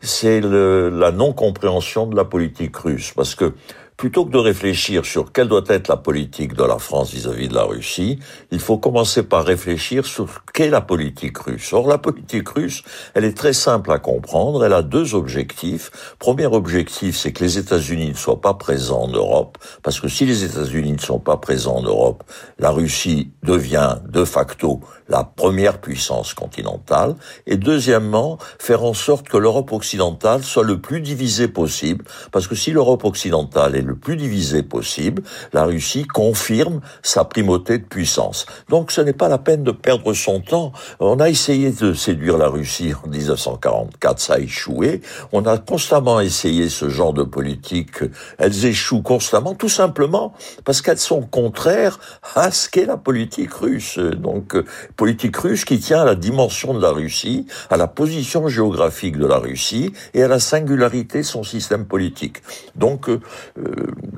C'est 0.00 0.40
la 0.40 1.10
non-compréhension 1.10 2.06
de 2.06 2.14
la 2.14 2.24
politique 2.24 2.76
russe, 2.76 3.12
parce 3.16 3.34
que 3.34 3.54
plutôt 3.96 4.26
que 4.26 4.30
de 4.30 4.38
réfléchir 4.38 5.04
sur 5.06 5.32
quelle 5.32 5.48
doit 5.48 5.64
être 5.68 5.88
la 5.88 5.96
politique 5.96 6.54
de 6.54 6.64
la 6.64 6.78
France 6.78 7.12
vis-à-vis 7.12 7.48
de 7.48 7.54
la 7.54 7.64
Russie, 7.64 8.18
il 8.50 8.60
faut 8.60 8.76
commencer 8.76 9.22
par 9.22 9.44
réfléchir 9.44 10.04
sur 10.04 10.44
qu'est 10.52 10.68
la 10.68 10.82
politique 10.82 11.38
russe. 11.38 11.72
Or, 11.72 11.88
la 11.88 11.98
politique 11.98 12.48
russe, 12.50 12.82
elle 13.14 13.24
est 13.24 13.36
très 13.36 13.54
simple 13.54 13.90
à 13.90 13.98
comprendre. 13.98 14.64
Elle 14.64 14.74
a 14.74 14.82
deux 14.82 15.14
objectifs. 15.14 15.90
Premier 16.18 16.46
objectif, 16.46 17.16
c'est 17.16 17.32
que 17.32 17.42
les 17.42 17.58
États-Unis 17.58 18.10
ne 18.10 18.14
soient 18.14 18.40
pas 18.40 18.54
présents 18.54 19.02
en 19.02 19.08
Europe, 19.08 19.58
parce 19.82 20.00
que 20.00 20.08
si 20.08 20.26
les 20.26 20.44
États-Unis 20.44 20.92
ne 20.92 20.98
sont 20.98 21.18
pas 21.18 21.38
présents 21.38 21.76
en 21.76 21.82
Europe, 21.82 22.24
la 22.58 22.70
Russie 22.70 23.30
devient 23.42 23.96
de 24.06 24.24
facto 24.24 24.80
la 25.08 25.24
première 25.24 25.80
puissance 25.80 26.34
continentale. 26.34 27.14
Et 27.46 27.56
deuxièmement, 27.56 28.38
faire 28.58 28.82
en 28.84 28.94
sorte 28.94 29.28
que 29.28 29.36
l'Europe 29.36 29.72
occidentale 29.72 30.42
soit 30.42 30.64
le 30.64 30.80
plus 30.80 31.00
divisée 31.00 31.48
possible, 31.48 32.04
parce 32.32 32.46
que 32.46 32.54
si 32.54 32.72
l'Europe 32.72 33.04
occidentale 33.04 33.76
est 33.76 33.85
le 33.86 33.94
plus 33.94 34.16
divisée 34.16 34.62
possible, 34.62 35.22
la 35.52 35.64
Russie 35.64 36.04
confirme 36.04 36.80
sa 37.02 37.24
primauté 37.24 37.78
de 37.78 37.84
puissance. 37.84 38.46
Donc 38.68 38.90
ce 38.90 39.00
n'est 39.00 39.12
pas 39.12 39.28
la 39.28 39.38
peine 39.38 39.62
de 39.62 39.70
perdre 39.70 40.12
son 40.12 40.40
temps. 40.40 40.72
On 41.00 41.20
a 41.20 41.28
essayé 41.28 41.70
de 41.70 41.94
séduire 41.94 42.36
la 42.36 42.48
Russie 42.48 42.92
en 43.02 43.08
1944, 43.08 44.18
ça 44.18 44.34
a 44.34 44.38
échoué. 44.38 45.00
On 45.32 45.46
a 45.46 45.58
constamment 45.58 46.20
essayé 46.20 46.68
ce 46.68 46.88
genre 46.88 47.12
de 47.12 47.22
politique. 47.22 48.00
Elles 48.38 48.66
échouent 48.66 49.02
constamment, 49.02 49.54
tout 49.54 49.68
simplement 49.68 50.34
parce 50.64 50.82
qu'elles 50.82 50.98
sont 50.98 51.22
contraires 51.22 51.98
à 52.34 52.50
ce 52.50 52.68
qu'est 52.68 52.86
la 52.86 52.96
politique 52.96 53.52
russe. 53.52 53.98
Donc 53.98 54.56
politique 54.96 55.36
russe 55.36 55.64
qui 55.64 55.78
tient 55.78 56.02
à 56.02 56.04
la 56.04 56.14
dimension 56.14 56.74
de 56.74 56.82
la 56.82 56.90
Russie, 56.90 57.46
à 57.70 57.76
la 57.76 57.86
position 57.86 58.48
géographique 58.48 59.16
de 59.16 59.26
la 59.26 59.38
Russie 59.38 59.92
et 60.14 60.22
à 60.22 60.28
la 60.28 60.40
singularité 60.40 61.18
de 61.18 61.22
son 61.22 61.42
système 61.42 61.86
politique. 61.86 62.42
Donc, 62.74 63.08
euh, 63.08 63.20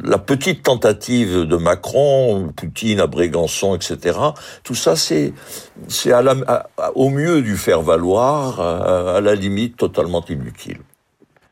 la 0.02 0.18
petite 0.18 0.62
tentative 0.62 1.40
de 1.40 1.56
Macron, 1.56 2.52
Poutine 2.54 3.00
à 3.00 3.06
Brégançon, 3.06 3.74
etc., 3.74 4.18
tout 4.62 4.74
ça, 4.74 4.96
c'est 4.96 5.32
c'est 5.88 6.12
au 6.94 7.10
mieux 7.10 7.42
du 7.42 7.56
faire 7.56 7.82
valoir, 7.82 8.60
à 8.60 9.20
la 9.20 9.34
limite 9.34 9.76
totalement 9.76 10.24
inutile. 10.28 10.78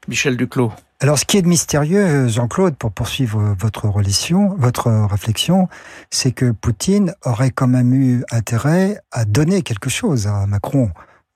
Michel 0.08 0.36
Duclos. 0.36 0.72
Alors, 0.98 1.18
ce 1.18 1.26
qui 1.26 1.36
est 1.36 1.42
de 1.42 1.48
mystérieux, 1.48 2.26
Jean-Claude, 2.26 2.74
pour 2.76 2.90
poursuivre 2.90 3.54
votre 3.58 3.86
relation, 3.86 4.54
votre 4.56 4.90
réflexion, 4.90 5.68
c'est 6.10 6.32
que 6.32 6.52
Poutine 6.52 7.12
aurait 7.22 7.50
quand 7.50 7.66
même 7.66 7.92
eu 7.92 8.24
intérêt 8.30 8.98
à 9.12 9.26
donner 9.26 9.60
quelque 9.60 9.90
chose 9.90 10.26
à 10.26 10.46
Macron, 10.46 10.90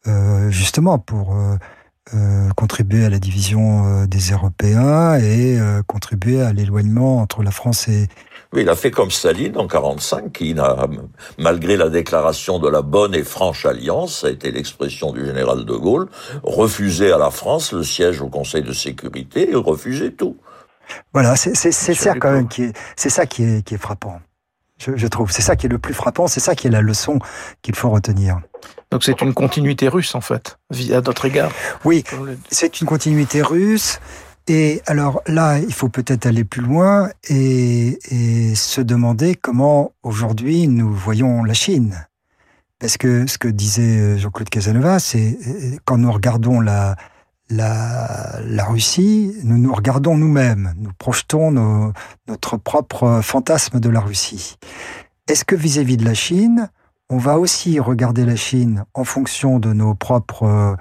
euh, 0.07 0.51
justement 0.51 0.99
pour 0.99 1.35
euh, 1.35 1.57
euh, 1.57 1.59
contribuer 2.57 3.05
à 3.05 3.11
la 3.11 3.19
division 3.19 4.05
des 4.07 4.31
Européens 4.33 5.19
et 5.19 5.59
contribuer 5.87 6.43
à 6.43 6.53
l'éloignement 6.53 7.19
entre 7.21 7.43
la 7.43 7.51
France 7.51 7.89
et, 7.89 8.09
oui, 8.53 8.63
il 8.63 8.69
a 8.69 8.75
fait 8.75 8.91
comme 8.91 9.13
Staline 9.13 9.57
en 9.57 9.69
45, 9.69 10.33
qui 10.33 10.55
n'a, 10.55 10.77
malgré 11.39 11.77
la 11.77 11.89
déclaration 11.89 12.59
de 12.59 12.69
la 12.69 12.83
bonne 12.83 13.15
et 13.15 13.23
franche 13.23 13.65
alliance, 13.65 14.21
ça 14.21 14.27
a 14.27 14.31
été 14.31 14.51
l'expression 14.51 15.13
du 15.13 15.25
général 15.25 15.65
de 15.65 15.73
Gaulle, 15.75 16.09
refusé 16.43 17.13
à 17.13 17.19
la 17.19 17.31
France 17.31 17.73
le 17.73 17.85
siège 17.85 18.21
au 18.21 18.29
Conseil 18.29 18.63
de 18.63 18.73
sécurité 18.73 19.53
et 19.53 19.55
refusé 19.55 20.13
tout. 20.13 20.37
Voilà, 21.13 21.37
c'est 21.37 21.55
ça 21.55 22.15
quand 22.17 22.33
même 22.33 22.49
qui 22.49 22.65
est, 22.65 22.73
c'est 22.97 23.11
ça 23.11 23.25
qui 23.25 23.45
est, 23.45 23.65
qui 23.65 23.75
est 23.75 23.79
frappant. 23.79 24.21
Je, 24.81 24.97
je 24.97 25.07
trouve, 25.07 25.31
c'est 25.31 25.43
ça 25.43 25.57
qui 25.57 25.67
est 25.67 25.69
le 25.69 25.79
plus 25.79 25.95
frappant, 25.95 26.27
c'est 26.27 26.41
ça 26.41 26.55
qui 26.55 26.67
est 26.67 26.71
la 26.71 26.81
leçon 26.81 27.19
qu'il 27.63 27.75
faut 27.75 27.91
retenir. 27.91 28.41
Donc 28.91 29.05
c'est 29.05 29.21
une 29.21 29.35
continuité 29.35 29.89
russe 29.89 30.15
en 30.15 30.21
fait, 30.21 30.59
à 30.93 31.01
notre 31.01 31.25
égard. 31.27 31.53
Oui, 31.85 32.05
c'est 32.51 32.81
une 32.81 32.87
continuité 32.87 33.43
russe. 33.43 34.01
Et 34.49 34.83
alors 34.87 35.23
là, 35.27 35.59
il 35.59 35.73
faut 35.73 35.89
peut-être 35.89 36.27
aller 36.27 36.43
plus 36.45 36.63
loin 36.63 37.11
et, 37.29 37.99
se 38.57 38.81
demander 38.81 39.37
comment 39.37 39.93
aujourd'hui 40.03 40.67
nous 40.67 40.93
voyons 40.93 41.45
la 41.45 41.55
Chine. 41.55 42.07
Parce 42.81 42.97
que 42.97 43.27
ce 43.29 43.39
que 43.39 43.47
disait 43.47 44.19
Jean-Claude 44.19 44.49
Casanova, 44.49 44.99
c'est 44.99 45.39
quand 45.85 45.99
nous 45.99 46.11
regardons 46.11 46.61
la, 46.61 46.97
la, 47.51 48.65
Russie, 48.69 49.35
nous 49.45 49.59
nous 49.59 49.75
regardons 49.75 50.17
nous-mêmes, 50.17 50.75
nous 50.79 50.91
projetons 50.99 51.93
notre 52.29 52.57
propre 52.57 53.21
fantasme 53.23 53.81
de 53.81 53.89
la 53.89 54.01
Russie. 54.01 54.57
Est-ce 55.29 55.45
que 55.45 55.57
vis-à-vis 55.57 55.97
-vis 55.97 56.01
de 56.01 56.05
la 56.05 56.15
Chine, 56.15 56.71
on 57.09 57.19
va 57.19 57.39
aussi 57.39 57.81
regarder 57.81 58.25
la 58.25 58.37
Chine 58.37 58.85
en 58.95 59.05
fonction 59.05 59.59
de 59.59 59.73
nos 59.73 59.95
propres 59.95 60.77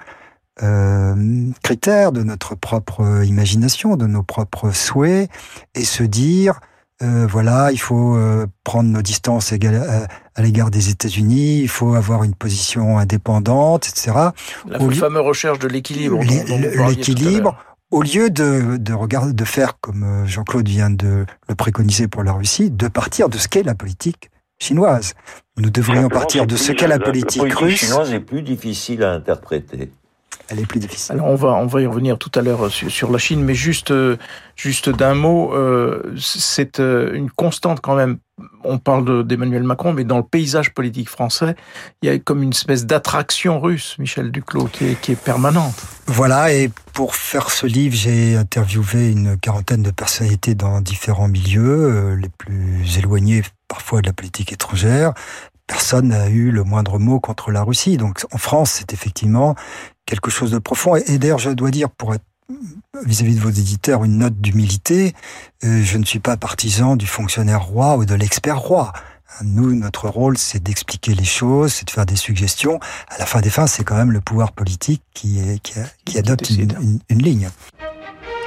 euh, 0.61 1.51
critères, 1.63 2.11
de 2.11 2.23
notre 2.23 2.55
propre 2.55 3.23
imagination, 3.25 3.95
de 3.95 4.07
nos 4.07 4.23
propres 4.23 4.71
souhaits, 4.71 5.29
et 5.73 5.83
se 5.83 6.03
dire, 6.03 6.59
euh, 7.01 7.25
voilà, 7.29 7.71
il 7.71 7.79
faut 7.79 8.15
euh, 8.15 8.45
prendre 8.63 8.89
nos 8.89 9.01
distances 9.01 9.53
à, 10.39 10.41
l'égard 10.41 10.71
des 10.71 10.89
États-Unis, 10.89 11.59
il 11.59 11.67
faut 11.67 11.95
avoir 11.95 12.23
une 12.23 12.33
position 12.33 12.97
indépendante, 12.97 13.87
etc. 13.87 14.11
La 14.67 14.79
fameuse 14.79 15.25
recherche 15.25 15.59
de 15.59 15.67
l'équilibre. 15.67 16.19
L'équilibre, 16.87 17.57
au 17.91 18.01
lieu 18.01 18.29
de, 18.29 18.77
de, 18.77 18.93
regarder, 18.93 19.33
de 19.33 19.45
faire 19.45 19.79
comme 19.79 20.25
Jean-Claude 20.25 20.67
vient 20.67 20.89
de 20.89 21.25
le 21.47 21.55
préconiser 21.55 22.07
pour 22.07 22.23
la 22.23 22.33
Russie, 22.33 22.71
de 22.71 22.87
partir 22.87 23.29
de 23.29 23.37
ce 23.37 23.47
qu'est 23.47 23.63
la 23.63 23.75
politique 23.75 24.29
chinoise. 24.59 25.13
Nous 25.57 25.69
devrions 25.69 26.09
partir 26.09 26.45
de 26.45 26.55
ce 26.55 26.71
qu'est 26.71 26.87
la 26.87 26.99
politique 26.99 27.41
russe. 27.41 27.53
La 27.53 27.59
politique 27.59 27.87
chinoise 27.87 28.13
est 28.13 28.19
plus 28.19 28.41
difficile 28.41 29.03
à 29.03 29.11
interpréter 29.11 29.91
elle 30.49 30.59
est 30.59 30.65
plus 30.65 30.79
difficile. 30.79 31.15
Alors 31.15 31.27
on 31.27 31.35
va 31.35 31.49
on 31.49 31.67
va 31.67 31.81
y 31.81 31.85
revenir 31.85 32.17
tout 32.17 32.31
à 32.35 32.41
l'heure 32.41 32.69
sur, 32.71 33.11
la 33.11 33.17
Chine, 33.17 33.43
mais 33.43 33.53
juste 33.53 33.91
euh, 33.91 34.17
juste 34.55 34.89
d'un 34.89 35.13
mot, 35.13 35.53
euh, 35.53 36.15
c'est 36.17 36.79
euh, 36.79 37.13
une 37.13 37.29
constante 37.29 37.81
quand 37.81 37.95
même. 37.95 38.17
On 38.63 38.77
parle 38.77 39.27
d'Emmanuel 39.27 39.63
Macron, 39.63 39.91
mais 39.91 40.05
dans 40.05 40.17
le 40.17 40.23
paysage 40.23 40.73
politique 40.73 41.09
français, 41.09 41.55
il 42.01 42.09
y 42.09 42.09
a 42.09 42.17
comme 42.19 42.41
une 42.41 42.51
espèce 42.51 42.85
d'attraction 42.85 43.59
russe, 43.59 43.97
Michel 43.99 44.31
Duclos, 44.31 44.69
qui 44.71 44.85
est, 44.85 45.01
qui 45.01 45.11
est 45.11 45.21
permanente. 45.21 45.75
Voilà, 46.07 46.53
et 46.53 46.71
pour 46.93 47.15
faire 47.15 47.49
ce 47.49 47.65
livre, 47.65 47.95
j'ai 47.95 48.37
interviewé 48.37 49.11
une 49.11 49.37
quarantaine 49.37 49.83
de 49.83 49.91
personnalités 49.91 50.55
dans 50.55 50.79
différents 50.79 51.27
milieux, 51.27 52.15
les 52.15 52.29
plus 52.29 52.97
éloignés 52.97 53.43
parfois 53.67 54.01
de 54.01 54.07
la 54.07 54.13
politique 54.13 54.53
étrangère, 54.53 55.13
personne 55.69 56.07
n'a 56.07 56.27
eu 56.29 56.49
le 56.49 56.63
moindre 56.63 56.97
mot 56.97 57.19
contre 57.19 57.51
la 57.51 57.63
Russie. 57.63 57.95
Donc 57.97 58.25
en 58.31 58.37
France, 58.37 58.71
c'est 58.71 58.91
effectivement 58.91 59.55
quelque 60.09 60.31
chose 60.31 60.51
de 60.51 60.57
profond. 60.57 60.95
Et, 60.95 61.17
d'ailleurs, 61.17 61.39
je 61.39 61.51
dois 61.51 61.71
dire, 61.71 61.89
pour 61.89 62.13
être 62.13 62.23
vis-à-vis 63.05 63.35
de 63.35 63.39
vos 63.39 63.49
éditeurs, 63.49 64.03
une 64.03 64.17
note 64.17 64.41
d'humilité, 64.41 65.13
euh, 65.63 65.81
je 65.83 65.97
ne 65.97 66.03
suis 66.03 66.19
pas 66.19 66.35
partisan 66.35 66.95
du 66.95 67.05
fonctionnaire 67.05 67.61
roi 67.61 67.95
ou 67.95 68.05
de 68.05 68.15
l'expert 68.15 68.57
roi. 68.57 68.91
Nous, 69.43 69.75
notre 69.75 70.09
rôle, 70.09 70.37
c'est 70.37 70.61
d'expliquer 70.61 71.13
les 71.13 71.23
choses, 71.23 71.73
c'est 71.73 71.85
de 71.85 71.91
faire 71.91 72.07
des 72.07 72.15
suggestions. 72.15 72.79
À 73.07 73.19
la 73.19 73.27
fin 73.27 73.39
des 73.39 73.51
fins, 73.51 73.67
c'est 73.67 73.83
quand 73.83 73.95
même 73.95 74.11
le 74.11 74.19
pouvoir 74.19 74.51
politique 74.51 75.03
qui, 75.13 75.39
est, 75.39 75.61
qui, 76.03 76.17
adopte 76.17 76.49
une, 76.49 76.99
une 77.09 77.21
ligne. 77.21 77.49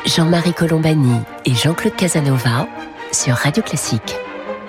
Jean-Marie 0.05 0.53
Colombani 0.53 1.21
et 1.45 1.55
Jean-Claude 1.55 1.95
Casanova 1.95 2.67
sur 3.13 3.37
Radio 3.37 3.63
Classique. 3.63 4.17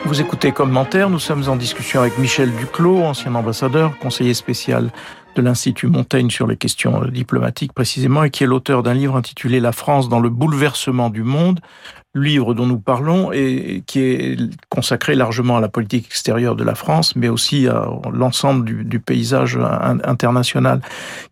Vous 0.05 0.21
écoutez 0.21 0.51
Commentaire, 0.51 1.09
nous 1.09 1.19
sommes 1.19 1.49
en 1.49 1.55
discussion 1.55 2.01
avec 2.01 2.19
Michel 2.19 2.51
Duclos, 2.55 3.01
ancien 3.01 3.33
ambassadeur, 3.33 3.97
conseiller 3.97 4.35
spécial 4.35 4.91
de 5.35 5.41
l'Institut 5.41 5.87
Montaigne 5.87 6.29
sur 6.29 6.47
les 6.47 6.57
questions 6.57 7.05
diplomatiques 7.05 7.73
précisément, 7.73 8.23
et 8.23 8.29
qui 8.29 8.43
est 8.43 8.47
l'auteur 8.47 8.83
d'un 8.83 8.93
livre 8.93 9.15
intitulé 9.15 9.59
La 9.59 9.71
France 9.71 10.09
dans 10.09 10.19
le 10.19 10.29
bouleversement 10.29 11.09
du 11.09 11.23
monde, 11.23 11.59
livre 12.15 12.53
dont 12.53 12.67
nous 12.67 12.79
parlons 12.79 13.31
et 13.31 13.83
qui 13.87 13.99
est 13.99 14.37
consacré 14.69 15.15
largement 15.15 15.57
à 15.57 15.61
la 15.61 15.69
politique 15.69 16.05
extérieure 16.05 16.55
de 16.55 16.63
la 16.63 16.75
France, 16.75 17.15
mais 17.15 17.27
aussi 17.27 17.67
à 17.67 17.87
l'ensemble 18.11 18.85
du, 18.85 18.99
paysage 18.99 19.59
international, 20.03 20.81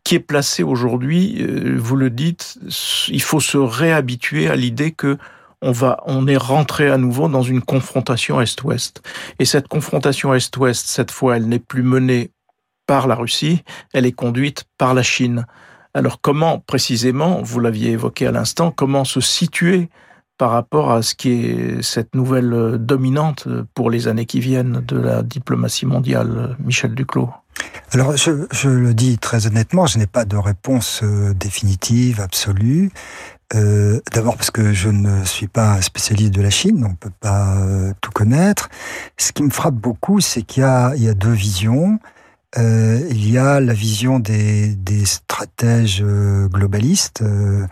qui 0.03 0.15
est 0.15 0.19
placé 0.19 0.63
aujourd'hui, 0.63 1.37
euh, 1.39 1.77
vous 1.77 1.95
le 1.95 2.09
dites, 2.09 2.57
il 3.07 3.21
faut 3.21 3.39
se 3.39 3.57
réhabituer 3.57 4.49
à 4.49 4.55
l'idée 4.55 4.91
que 4.91 5.17
on 5.61 5.71
va, 5.71 6.01
on 6.07 6.27
est 6.27 6.37
rentré 6.37 6.89
à 6.89 6.97
nouveau 6.97 7.27
dans 7.27 7.43
une 7.43 7.61
confrontation 7.61 8.41
Est-Ouest. 8.41 9.03
Et 9.37 9.45
cette 9.45 9.67
confrontation 9.67 10.33
Est-Ouest, 10.33 10.87
cette 10.87 11.11
fois, 11.11 11.37
elle 11.37 11.47
n'est 11.47 11.59
plus 11.59 11.83
menée 11.83 12.31
par 12.91 13.07
la 13.07 13.15
Russie, 13.15 13.63
elle 13.93 14.05
est 14.05 14.11
conduite 14.11 14.65
par 14.77 14.93
la 14.93 15.01
Chine. 15.01 15.45
Alors 15.93 16.19
comment 16.19 16.59
précisément, 16.59 17.41
vous 17.41 17.61
l'aviez 17.61 17.91
évoqué 17.91 18.27
à 18.27 18.33
l'instant, 18.33 18.69
comment 18.69 19.05
se 19.05 19.21
situer 19.21 19.89
par 20.37 20.51
rapport 20.51 20.91
à 20.91 21.01
ce 21.01 21.15
qui 21.15 21.31
est 21.31 21.81
cette 21.81 22.15
nouvelle 22.15 22.75
dominante 22.79 23.47
pour 23.75 23.89
les 23.89 24.09
années 24.09 24.25
qui 24.25 24.41
viennent 24.41 24.83
de 24.85 24.97
la 24.97 25.23
diplomatie 25.23 25.85
mondiale, 25.85 26.57
Michel 26.59 26.93
Duclos? 26.93 27.29
Alors, 27.93 28.17
je, 28.17 28.67
le 28.67 28.93
dis 28.93 29.17
très 29.17 29.47
honnêtement, 29.47 29.85
je 29.85 29.97
n'ai 29.97 30.07
pas 30.07 30.25
de 30.25 30.35
réponse 30.35 31.01
définitive, 31.33 32.19
absolue. 32.19 32.91
Euh, 33.55 34.01
D'abord 34.11 34.35
parce 34.35 34.51
que 34.51 34.73
je 34.73 34.89
ne 34.89 35.23
suis 35.23 35.47
pas 35.47 35.75
un 35.75 35.81
spécialiste 35.81 36.33
de 36.33 36.41
la 36.41 36.49
Chine, 36.49 36.85
on 36.85 36.95
peut 36.95 37.13
pas 37.21 37.55
euh, 37.55 37.93
tout 38.01 38.11
connaître. 38.11 38.67
Ce 39.17 39.31
qui 39.31 39.43
me 39.43 39.49
frappe 39.49 39.75
beaucoup, 39.75 40.19
c'est 40.19 40.41
qu'il 40.41 40.63
y 40.63 40.65
a 41.07 41.13
deux 41.13 41.31
visions. 41.31 41.97
Euh, 42.57 43.07
il 43.09 43.31
y 43.31 43.37
a 43.37 43.59
la 43.59 43.73
vision 43.73 44.19
des, 44.19 44.75
des 44.75 45.05
stratèges 45.05 46.01
euh, 46.03 46.47
globalistes 46.49 47.21
euh, 47.21 47.65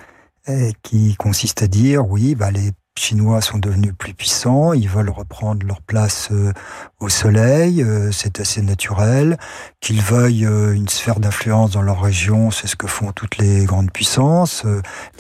qui 0.84 1.16
consiste 1.16 1.62
à 1.62 1.68
dire 1.68 2.08
oui, 2.08 2.36
bah, 2.36 2.50
les 2.52 2.72
Chinois 3.00 3.40
sont 3.40 3.60
devenus 3.60 3.94
plus 3.98 4.14
puissants, 4.14 4.74
ils 4.74 4.90
veulent 4.90 5.10
reprendre 5.10 5.66
leur 5.66 5.82
place 5.82 6.28
euh, 6.32 6.52
au 7.00 7.08
soleil, 7.08 7.82
euh, 7.82 8.12
c'est 8.12 8.42
assez 8.42 8.62
naturel. 8.62 9.38
Qu'ils 9.80 10.02
veuillent 10.02 10.46
euh, 10.46 10.74
une 10.74 10.90
sphère 10.90 11.22
d'influence 11.22 11.72
dans 11.72 11.82
leur 11.82 12.02
région, 12.02 12.52
c'est 12.52 12.68
ce 12.68 12.76
que 12.76 12.88
font 12.88 13.14
toutes 13.14 13.38
les 13.38 13.64
grandes 13.64 13.92
puissances. 13.92 14.66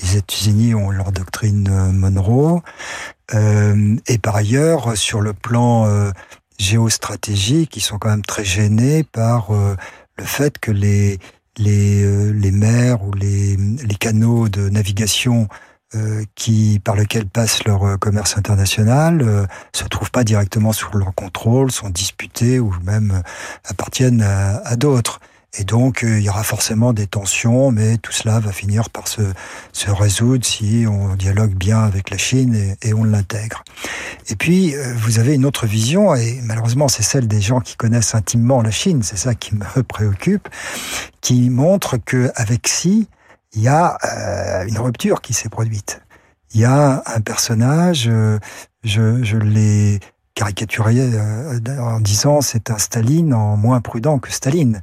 Les 0.02 0.18
États-Unis 0.18 0.76
ont 0.76 0.92
leur 0.92 1.14
doctrine 1.14 1.92
Monroe. 1.94 2.62
Et 3.32 4.18
par 4.18 4.36
ailleurs, 4.36 4.98
sur 4.98 5.22
le 5.22 5.34
plan 5.34 6.12
géostratégique, 6.60 7.76
ils 7.76 7.82
sont 7.82 7.98
quand 7.98 8.10
même 8.10 8.26
très 8.26 8.46
gênés 8.46 9.04
par 9.04 9.52
le 9.52 10.26
fait 10.26 10.60
que 10.60 10.72
les 10.72 11.18
les, 11.58 12.32
les 12.32 12.52
mers 12.52 13.04
ou 13.04 13.14
les, 13.14 13.58
les 13.58 13.96
canaux 13.96 14.48
de 14.48 14.70
navigation 14.70 15.50
euh, 15.96 16.24
qui 16.36 16.80
par 16.84 16.96
lequel 16.96 17.26
passe 17.26 17.64
leur 17.64 17.84
euh, 17.84 17.98
commerce 17.98 18.38
international 18.38 19.24
euh, 19.24 19.48
se 19.74 19.86
trouvent 19.86 20.12
pas 20.12 20.24
directement 20.24 20.72
sous 20.72 20.96
leur 20.96 21.16
contrôle, 21.16 21.72
sont 21.72 21.90
disputés 21.90 22.60
ou 22.60 22.72
même 22.84 23.10
euh, 23.10 23.22
appartiennent 23.68 24.22
à 24.22 24.76
d'autres. 24.76 25.20
Et 25.58 25.64
donc 25.64 26.02
il 26.04 26.22
y 26.22 26.30
aura 26.30 26.44
forcément 26.44 26.94
des 26.94 27.08
tensions, 27.08 27.72
mais 27.72 27.98
tout 27.98 28.12
cela 28.12 28.40
va 28.40 28.52
finir 28.52 28.90
par 28.90 29.08
se, 29.08 29.22
se 29.74 29.90
résoudre 29.90 30.46
si 30.46 30.86
on 30.88 31.16
dialogue 31.16 31.56
bien 31.56 31.80
avec 31.80 32.12
la 32.12 32.18
Chine 32.18 32.76
et, 32.82 32.94
on 32.94 33.04
l'intègre. 33.04 33.64
Et 34.30 34.36
puis 34.36 34.76
vous 34.98 35.18
avez 35.18 35.34
une 35.34 35.46
autre 35.46 35.66
vision, 35.66 36.14
et 36.14 36.40
malheureusement 36.44 36.88
c'est 36.88 37.04
celle 37.04 37.28
des 37.28 37.42
gens 37.42 37.62
qui 37.62 37.76
connaissent 37.76 38.14
intimement 38.14 38.62
la 38.62 38.72
Chine, 38.72 39.02
c'est 39.02 39.18
ça 39.18 39.34
qui 39.34 39.56
me 39.76 39.82
préoccupe, 39.82 40.48
qui 41.22 41.50
montre 41.50 41.98
que 41.98 42.32
avec 42.36 42.68
si 42.68 43.08
il 43.54 43.62
y 43.62 43.68
a 43.68 43.98
euh, 44.04 44.68
une 44.68 44.78
rupture 44.78 45.22
qui 45.22 45.34
s'est 45.34 45.50
produite. 45.50 46.02
Il 46.54 46.62
y 46.62 46.66
a 46.66 47.04
un 47.06 47.22
personnage, 47.22 48.08
euh, 48.08 48.40
je, 48.84 49.24
je 49.24 49.38
l'ai 49.38 50.00
caricaturé 50.40 50.96
euh, 50.98 51.60
en 51.82 52.00
disant 52.00 52.40
c'est 52.40 52.72
un 52.72 52.78
Staline 52.78 53.34
en 53.34 53.58
moins 53.58 53.82
prudent 53.82 54.20
que 54.20 54.32
Staline. 54.32 54.82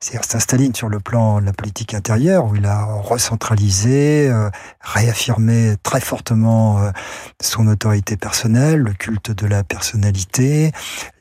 C'est-à-dire 0.00 0.20
c'est 0.28 0.36
un 0.36 0.40
Staline 0.40 0.74
sur 0.74 0.90
le 0.90 1.00
plan 1.00 1.40
de 1.40 1.46
la 1.46 1.54
politique 1.54 1.94
intérieure 1.94 2.44
où 2.44 2.56
il 2.56 2.66
a 2.66 2.84
recentralisé, 2.84 4.28
euh, 4.28 4.50
réaffirmé 4.82 5.76
très 5.82 6.02
fortement 6.02 6.80
euh, 6.80 6.90
son 7.40 7.68
autorité 7.68 8.18
personnelle, 8.18 8.80
le 8.80 8.92
culte 8.92 9.30
de 9.30 9.46
la 9.46 9.64
personnalité. 9.64 10.72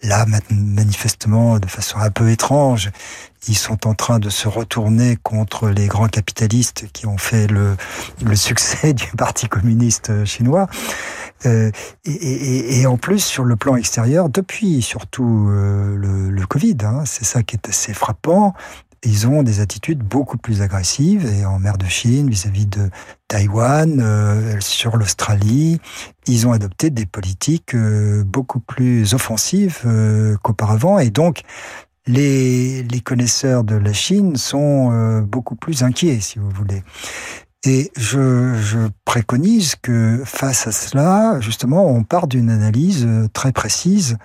Là, 0.03 0.25
manifestement, 0.49 1.57
de 1.57 1.67
façon 1.67 1.97
un 1.99 2.11
peu 2.11 2.29
étrange, 2.29 2.91
ils 3.47 3.57
sont 3.57 3.87
en 3.87 3.93
train 3.93 4.19
de 4.19 4.29
se 4.29 4.49
retourner 4.49 5.17
contre 5.23 5.69
les 5.69 5.87
grands 5.87 6.09
capitalistes 6.09 6.87
qui 6.91 7.07
ont 7.07 7.17
fait 7.17 7.47
le, 7.47 7.77
le 8.21 8.35
succès 8.35 8.91
du 8.93 9.07
Parti 9.17 9.47
communiste 9.47 10.25
chinois. 10.25 10.67
Euh, 11.45 11.71
et, 12.05 12.85
en 12.87 12.97
plus, 12.97 13.23
sur 13.23 13.43
le 13.43 13.55
plan 13.55 13.75
extérieur, 13.75 14.29
depuis 14.29 14.81
surtout 14.81 15.47
euh, 15.49 15.95
le, 15.95 16.45
Covid, 16.45 16.77
hein, 16.83 17.03
c'est 17.05 17.25
ça 17.25 17.43
qui 17.43 17.55
est 17.55 17.69
assez 17.69 17.93
frappant, 17.93 18.53
ils 19.03 19.27
ont 19.27 19.43
des 19.43 19.59
attitudes 19.59 19.99
beaucoup 19.99 20.37
plus 20.37 20.61
agressives 20.61 21.25
et 21.25 21.45
en 21.45 21.59
mer 21.59 21.77
de 21.77 21.85
Chine 21.85 22.29
vis-à-vis 22.29 22.65
de 22.65 22.89
Taïwan, 23.27 24.01
euh, 24.01 24.59
sur 24.59 24.97
l'Australie, 24.97 25.79
ils 26.25 26.47
ont 26.47 26.51
adopté 26.51 26.89
des 26.89 27.05
politiques 27.05 27.75
beaucoup 27.75 28.59
plus 28.59 29.13
offensives 29.13 29.85
qu'auparavant 30.41 30.99
et 30.99 31.09
donc 31.09 31.41
les, 32.07 32.85
connaisseurs 33.03 33.63
de 33.63 33.75
la 33.75 33.93
Chine 33.93 34.35
sont 34.35 35.21
beaucoup 35.21 35.55
plus 35.55 35.83
inquiets, 35.83 36.19
si 36.19 36.39
vous 36.39 36.49
voulez. 36.49 36.81
Et 37.63 37.91
je, 37.97 38.87
préconise 39.05 39.75
que 39.75 40.21
face 40.25 40.67
à 40.67 40.71
cela, 40.71 41.39
justement, 41.39 41.87
on 41.87 42.03
part 42.03 42.27
d'une 42.27 42.49
analyse 42.49 43.05
euh, 43.05 43.27
très 43.33 43.51
précise 43.51 44.17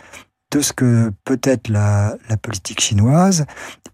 de 0.50 0.60
ce 0.60 0.72
que 0.72 1.10
peut 1.24 1.40
être 1.42 1.68
la, 1.68 2.18
politique 2.42 2.80
chinoise 2.80 3.46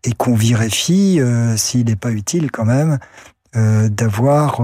et 0.03 0.13
qu'on 0.13 0.35
vérifie 0.35 1.21
euh, 1.21 1.57
s'il 1.57 1.87
n'est 1.87 1.97
pas 1.97 2.11
utile 2.11 2.51
quand 2.51 2.65
même 2.65 2.99
euh, 3.55 3.89
d'avoir 3.89 4.61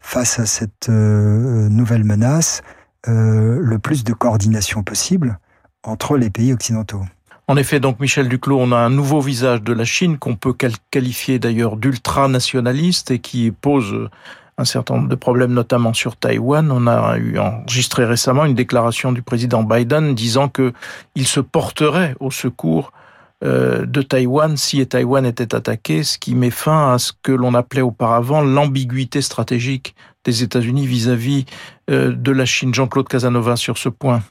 face 0.00 0.38
à 0.38 0.46
cette 0.46 0.88
nouvelle 0.88 2.04
menace 2.04 2.62
le 3.06 3.76
plus 3.78 4.04
de 4.04 4.12
coordination 4.12 4.82
possible 4.82 5.38
entre 5.82 6.18
les 6.18 6.28
pays 6.28 6.52
occidentaux. 6.52 7.02
En 7.50 7.56
effet, 7.56 7.80
donc 7.80 7.98
Michel 7.98 8.28
Duclos, 8.28 8.60
on 8.60 8.70
a 8.70 8.76
un 8.76 8.90
nouveau 8.90 9.20
visage 9.20 9.60
de 9.62 9.72
la 9.72 9.84
Chine 9.84 10.18
qu'on 10.18 10.36
peut 10.36 10.54
qualifier 10.92 11.40
d'ailleurs 11.40 11.76
d'ultranationaliste 11.76 13.10
et 13.10 13.18
qui 13.18 13.50
pose 13.50 14.08
un 14.56 14.64
certain 14.64 14.94
nombre 14.94 15.08
de 15.08 15.16
problèmes, 15.16 15.52
notamment 15.52 15.92
sur 15.92 16.14
Taïwan. 16.14 16.70
On 16.70 16.86
a 16.86 17.18
eu 17.18 17.40
enregistré 17.40 18.04
récemment 18.04 18.44
une 18.44 18.54
déclaration 18.54 19.10
du 19.10 19.22
président 19.22 19.64
Biden 19.64 20.14
disant 20.14 20.48
que 20.48 20.72
il 21.16 21.26
se 21.26 21.40
porterait 21.40 22.14
au 22.20 22.30
secours 22.30 22.92
euh, 23.42 23.84
de 23.84 24.00
Taïwan 24.00 24.56
si 24.56 24.86
Taïwan 24.86 25.26
était 25.26 25.52
attaqué, 25.52 26.04
ce 26.04 26.18
qui 26.18 26.36
met 26.36 26.50
fin 26.50 26.92
à 26.92 26.98
ce 26.98 27.10
que 27.20 27.32
l'on 27.32 27.54
appelait 27.54 27.82
auparavant 27.82 28.42
l'ambiguïté 28.42 29.22
stratégique 29.22 29.96
des 30.24 30.44
États-Unis 30.44 30.86
vis-à-vis 30.86 31.46
euh, 31.90 32.12
de 32.12 32.30
la 32.30 32.44
Chine. 32.44 32.72
Jean-Claude 32.72 33.08
Casanova 33.08 33.56
sur 33.56 33.76
ce 33.76 33.88
point. 33.88 34.22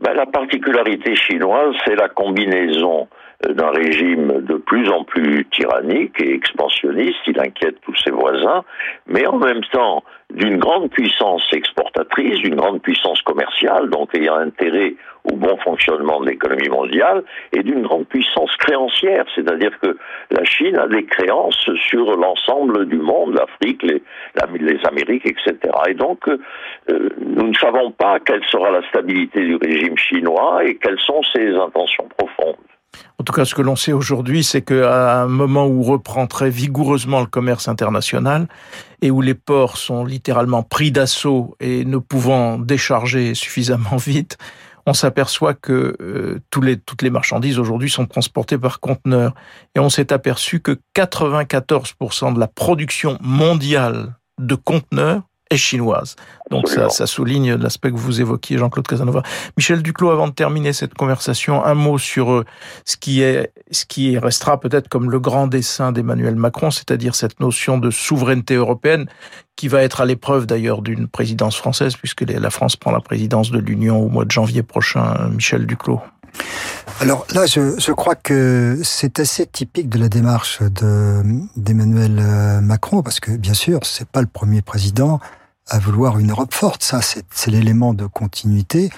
Ben, 0.00 0.14
la 0.14 0.26
particularité 0.26 1.14
chinoise, 1.14 1.74
c'est 1.84 1.94
la 1.94 2.08
combinaison 2.08 3.08
euh, 3.46 3.52
d'un 3.52 3.70
régime 3.70 4.40
de 4.40 4.54
plus 4.54 4.88
en 4.88 5.04
plus 5.04 5.44
tyrannique 5.50 6.18
et 6.20 6.34
expansionniste, 6.34 7.18
il 7.26 7.38
inquiète 7.38 7.76
tous 7.82 7.94
ses 7.96 8.10
voisins, 8.10 8.64
mais 9.06 9.26
en 9.26 9.36
même 9.36 9.62
temps 9.72 10.02
d'une 10.32 10.58
grande 10.58 10.90
puissance 10.90 11.46
exportatrice, 11.52 12.38
d'une 12.38 12.54
grande 12.54 12.80
puissance 12.80 13.20
commerciale, 13.22 13.90
donc 13.90 14.14
ayant 14.14 14.36
intérêt 14.36 14.94
au 15.24 15.36
bon 15.36 15.56
fonctionnement 15.58 16.20
de 16.20 16.26
l'économie 16.26 16.68
mondiale, 16.68 17.22
et 17.52 17.62
d'une 17.62 17.82
grande 17.82 18.06
puissance 18.06 18.54
créancière, 18.56 19.24
c'est-à-dire 19.34 19.72
que 19.82 19.96
la 20.30 20.44
Chine 20.44 20.76
a 20.76 20.86
des 20.86 21.04
créances 21.04 21.68
sur 21.88 22.16
l'ensemble 22.16 22.86
du 22.86 22.98
monde, 22.98 23.34
l'Afrique, 23.34 23.82
les, 23.82 24.02
Amériques, 24.84 25.26
etc. 25.26 25.56
Et 25.88 25.94
donc, 25.94 26.28
euh, 26.28 26.38
nous 27.18 27.48
ne 27.48 27.54
savons 27.54 27.90
pas 27.90 28.18
quelle 28.20 28.44
sera 28.44 28.70
la 28.70 28.86
stabilité 28.88 29.44
du 29.44 29.56
régime 29.56 29.96
chinois 29.96 30.64
et 30.64 30.76
quelles 30.76 31.00
sont 31.00 31.22
ses 31.34 31.54
intentions 31.54 32.08
profondes. 32.16 32.56
En 33.18 33.22
tout 33.22 33.32
cas, 33.32 33.44
ce 33.44 33.54
que 33.54 33.62
l'on 33.62 33.76
sait 33.76 33.92
aujourd'hui, 33.92 34.42
c'est 34.42 34.62
qu'à 34.62 35.22
un 35.22 35.28
moment 35.28 35.66
où 35.66 35.82
reprend 35.82 36.26
très 36.26 36.50
vigoureusement 36.50 37.20
le 37.20 37.26
commerce 37.26 37.68
international 37.68 38.48
et 39.02 39.10
où 39.10 39.20
les 39.20 39.34
ports 39.34 39.76
sont 39.76 40.04
littéralement 40.04 40.62
pris 40.62 40.90
d'assaut 40.90 41.54
et 41.60 41.84
ne 41.84 41.98
pouvant 41.98 42.58
décharger 42.58 43.34
suffisamment 43.34 43.96
vite, 43.96 44.38
on 44.86 44.94
s'aperçoit 44.94 45.54
que 45.54 45.96
euh, 46.00 46.40
toutes 46.50 47.02
les 47.02 47.10
marchandises 47.10 47.58
aujourd'hui 47.58 47.90
sont 47.90 48.06
transportées 48.06 48.58
par 48.58 48.80
conteneurs. 48.80 49.34
Et 49.74 49.80
on 49.80 49.90
s'est 49.90 50.12
aperçu 50.12 50.60
que 50.60 50.78
94% 50.96 52.34
de 52.34 52.40
la 52.40 52.48
production 52.48 53.18
mondiale 53.20 54.14
de 54.38 54.54
conteneurs 54.54 55.22
est 55.50 55.56
chinoise. 55.56 56.16
Donc 56.50 56.68
ça, 56.68 56.88
ça, 56.88 57.06
souligne 57.06 57.54
l'aspect 57.54 57.90
que 57.90 57.96
vous 57.96 58.20
évoquiez, 58.20 58.56
Jean-Claude 58.58 58.86
Casanova. 58.86 59.22
Michel 59.56 59.82
Duclos, 59.82 60.10
avant 60.10 60.28
de 60.28 60.32
terminer 60.32 60.72
cette 60.72 60.94
conversation, 60.94 61.64
un 61.64 61.74
mot 61.74 61.98
sur 61.98 62.30
euh, 62.30 62.44
ce 62.84 62.96
qui 62.96 63.22
est, 63.22 63.52
ce 63.70 63.84
qui 63.84 64.18
restera 64.18 64.58
peut-être 64.58 64.88
comme 64.88 65.10
le 65.10 65.20
grand 65.20 65.46
dessin 65.46 65.92
d'Emmanuel 65.92 66.36
Macron, 66.36 66.70
c'est-à-dire 66.70 67.14
cette 67.14 67.40
notion 67.40 67.78
de 67.78 67.90
souveraineté 67.90 68.54
européenne 68.54 69.06
qui 69.56 69.68
va 69.68 69.82
être 69.82 70.00
à 70.00 70.06
l'épreuve 70.06 70.46
d'ailleurs 70.46 70.82
d'une 70.82 71.06
présidence 71.06 71.56
française, 71.56 71.96
puisque 71.96 72.22
la 72.22 72.50
France 72.50 72.76
prend 72.76 72.92
la 72.92 73.00
présidence 73.00 73.50
de 73.50 73.58
l'Union 73.58 74.02
au 74.02 74.08
mois 74.08 74.24
de 74.24 74.30
janvier 74.30 74.62
prochain. 74.62 75.28
Michel 75.30 75.66
Duclos. 75.66 76.00
Alors 77.00 77.26
là, 77.34 77.46
je, 77.46 77.78
je 77.78 77.92
crois 77.92 78.14
que 78.14 78.78
c'est 78.82 79.20
assez 79.20 79.46
typique 79.46 79.88
de 79.88 79.98
la 79.98 80.08
démarche 80.08 80.60
d'Emmanuel 81.56 82.18
euh, 82.18 82.60
Macron, 82.60 83.02
parce 83.02 83.20
que 83.20 83.32
bien 83.32 83.54
sûr, 83.54 83.80
c'est 83.82 84.08
pas 84.08 84.20
le 84.20 84.26
premier 84.26 84.62
président 84.62 85.20
à 85.70 85.78
vouloir 85.78 86.18
une 86.18 86.30
Europe 86.30 86.52
forte. 86.52 86.82
Ça, 86.82 87.00
c'est 87.02 87.50
l'élément 87.50 87.94
de 87.94 88.06
continuité 88.06 88.90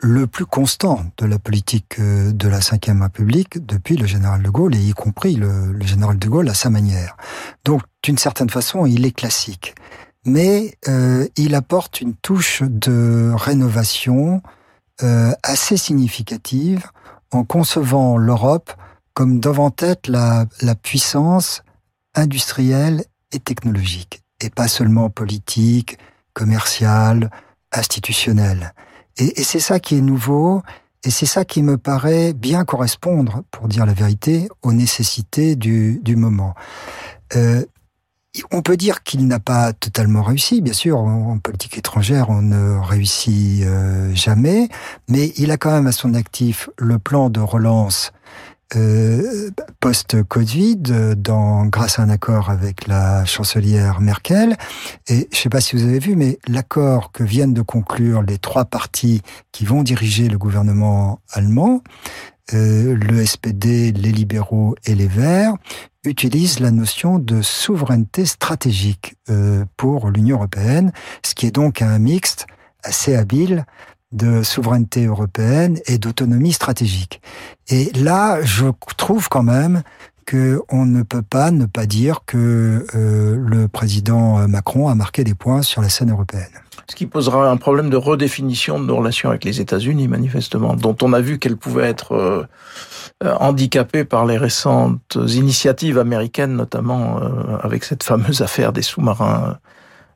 le 0.00 0.26
plus 0.26 0.44
constant 0.44 1.06
de 1.16 1.24
la 1.24 1.38
politique 1.38 1.98
euh, 2.00 2.32
de 2.32 2.48
la 2.48 2.58
Ve 2.58 3.00
République 3.00 3.64
depuis 3.64 3.96
le 3.96 4.06
général 4.06 4.42
de 4.42 4.50
Gaulle, 4.50 4.74
et 4.74 4.78
y 4.78 4.92
compris 4.92 5.36
le, 5.36 5.72
le 5.72 5.86
général 5.86 6.18
de 6.18 6.28
Gaulle 6.28 6.48
à 6.50 6.54
sa 6.54 6.68
manière. 6.68 7.16
Donc, 7.64 7.80
d'une 8.02 8.18
certaine 8.18 8.50
façon, 8.50 8.84
il 8.84 9.06
est 9.06 9.12
classique. 9.12 9.74
mais 10.26 10.76
euh, 10.88 11.26
il 11.36 11.54
apporte 11.54 12.00
une 12.00 12.14
touche 12.14 12.62
de 12.62 13.32
rénovation 13.34 14.42
euh, 15.02 15.32
assez 15.42 15.76
significative 15.76 16.90
en 17.32 17.44
concevant 17.44 18.16
l'Europe 18.18 18.72
comme 19.14 19.40
devant 19.40 19.74
être 19.78 20.08
la, 20.08 20.46
la 20.60 20.74
puissance 20.74 21.62
industrielle 22.14 23.04
et 23.32 23.38
technologique, 23.38 24.22
et 24.40 24.50
pas 24.50 24.68
seulement 24.68 25.10
politique, 25.10 25.98
commerciale, 26.32 27.30
institutionnelle. 27.72 28.74
Et, 29.18 29.42
c'est 29.42 29.60
ça 29.60 29.80
qui 29.80 29.96
est 29.96 30.02
nouveau, 30.02 30.62
et 31.04 31.10
c'est 31.10 31.26
ça 31.26 31.44
qui 31.44 31.62
me 31.62 31.78
paraît 31.78 32.32
bien 32.32 32.64
correspondre, 32.64 33.42
pour 33.50 33.68
dire 33.68 33.86
la 33.86 33.94
vérité, 33.94 34.48
aux 34.62 34.72
nécessités 34.72 35.56
du, 35.56 36.00
du 36.02 36.16
moment. 36.16 36.54
Euh, 37.34 37.64
on 38.50 38.60
peut 38.60 38.76
dire 38.76 39.02
qu'il 39.02 39.26
n'a 39.26 39.40
pas 39.40 39.72
totalement 39.72 40.22
réussi, 40.22 40.60
bien 40.60 40.74
sûr, 40.74 40.98
en 40.98 41.38
politique 41.38 41.78
étrangère, 41.78 42.28
on 42.28 42.42
ne 42.42 42.78
réussit 42.78 43.62
euh, 43.64 44.14
jamais, 44.14 44.68
mais 45.08 45.32
il 45.36 45.50
a 45.50 45.56
quand 45.56 45.70
même 45.70 45.86
à 45.86 45.92
son 45.92 46.14
actif 46.14 46.68
le 46.76 46.98
plan 46.98 47.30
de 47.30 47.40
relance 47.40 48.12
euh, 48.74 49.50
post-Covid, 49.78 50.82
grâce 51.66 51.98
à 51.98 52.02
un 52.02 52.08
accord 52.08 52.50
avec 52.50 52.86
la 52.86 53.24
chancelière 53.24 54.00
Merkel. 54.00 54.56
Et 55.08 55.28
je 55.30 55.36
ne 55.36 55.42
sais 55.42 55.48
pas 55.48 55.60
si 55.60 55.76
vous 55.76 55.84
avez 55.84 56.00
vu, 56.00 56.16
mais 56.16 56.38
l'accord 56.48 57.12
que 57.12 57.22
viennent 57.22 57.54
de 57.54 57.62
conclure 57.62 58.22
les 58.22 58.38
trois 58.38 58.64
partis 58.64 59.22
qui 59.52 59.64
vont 59.64 59.82
diriger 59.82 60.28
le 60.28 60.38
gouvernement 60.38 61.20
allemand, 61.30 61.82
euh, 62.54 62.96
le 62.96 63.24
SPD, 63.24 63.92
les 63.92 64.12
libéraux 64.12 64.74
et 64.84 64.94
les 64.94 65.08
Verts, 65.08 65.54
utilise 66.04 66.60
la 66.60 66.70
notion 66.70 67.18
de 67.18 67.42
souveraineté 67.42 68.24
stratégique 68.24 69.16
euh, 69.30 69.64
pour 69.76 70.10
l'Union 70.10 70.36
européenne, 70.36 70.92
ce 71.24 71.34
qui 71.34 71.46
est 71.46 71.50
donc 71.52 71.82
un 71.82 71.98
mixte 71.98 72.46
assez 72.82 73.16
habile 73.16 73.64
de 74.16 74.42
souveraineté 74.42 75.06
européenne 75.06 75.78
et 75.86 75.98
d'autonomie 75.98 76.52
stratégique. 76.52 77.20
Et 77.68 77.90
là, 77.92 78.42
je 78.42 78.66
trouve 78.96 79.28
quand 79.28 79.42
même 79.42 79.82
qu'on 80.28 80.86
ne 80.86 81.02
peut 81.02 81.22
pas 81.22 81.52
ne 81.52 81.66
pas 81.66 81.86
dire 81.86 82.20
que 82.26 82.84
euh, 82.96 83.36
le 83.36 83.68
président 83.68 84.48
Macron 84.48 84.88
a 84.88 84.94
marqué 84.94 85.22
des 85.22 85.34
points 85.34 85.62
sur 85.62 85.82
la 85.82 85.88
scène 85.88 86.10
européenne. 86.10 86.50
Ce 86.88 86.94
qui 86.94 87.06
posera 87.06 87.50
un 87.50 87.56
problème 87.56 87.90
de 87.90 87.96
redéfinition 87.96 88.78
de 88.78 88.86
nos 88.86 88.96
relations 88.96 89.28
avec 89.28 89.44
les 89.44 89.60
États-Unis, 89.60 90.06
manifestement, 90.06 90.74
dont 90.74 90.96
on 91.02 91.12
a 91.12 91.20
vu 91.20 91.38
qu'elles 91.38 91.56
pouvaient 91.56 91.88
être 91.88 92.12
euh, 92.12 92.46
handicapées 93.40 94.04
par 94.04 94.26
les 94.26 94.36
récentes 94.36 95.16
initiatives 95.26 95.98
américaines, 95.98 96.54
notamment 96.54 97.18
euh, 97.18 97.56
avec 97.62 97.82
cette 97.82 98.02
fameuse 98.02 98.42
affaire 98.42 98.72
des 98.72 98.82
sous-marins 98.82 99.58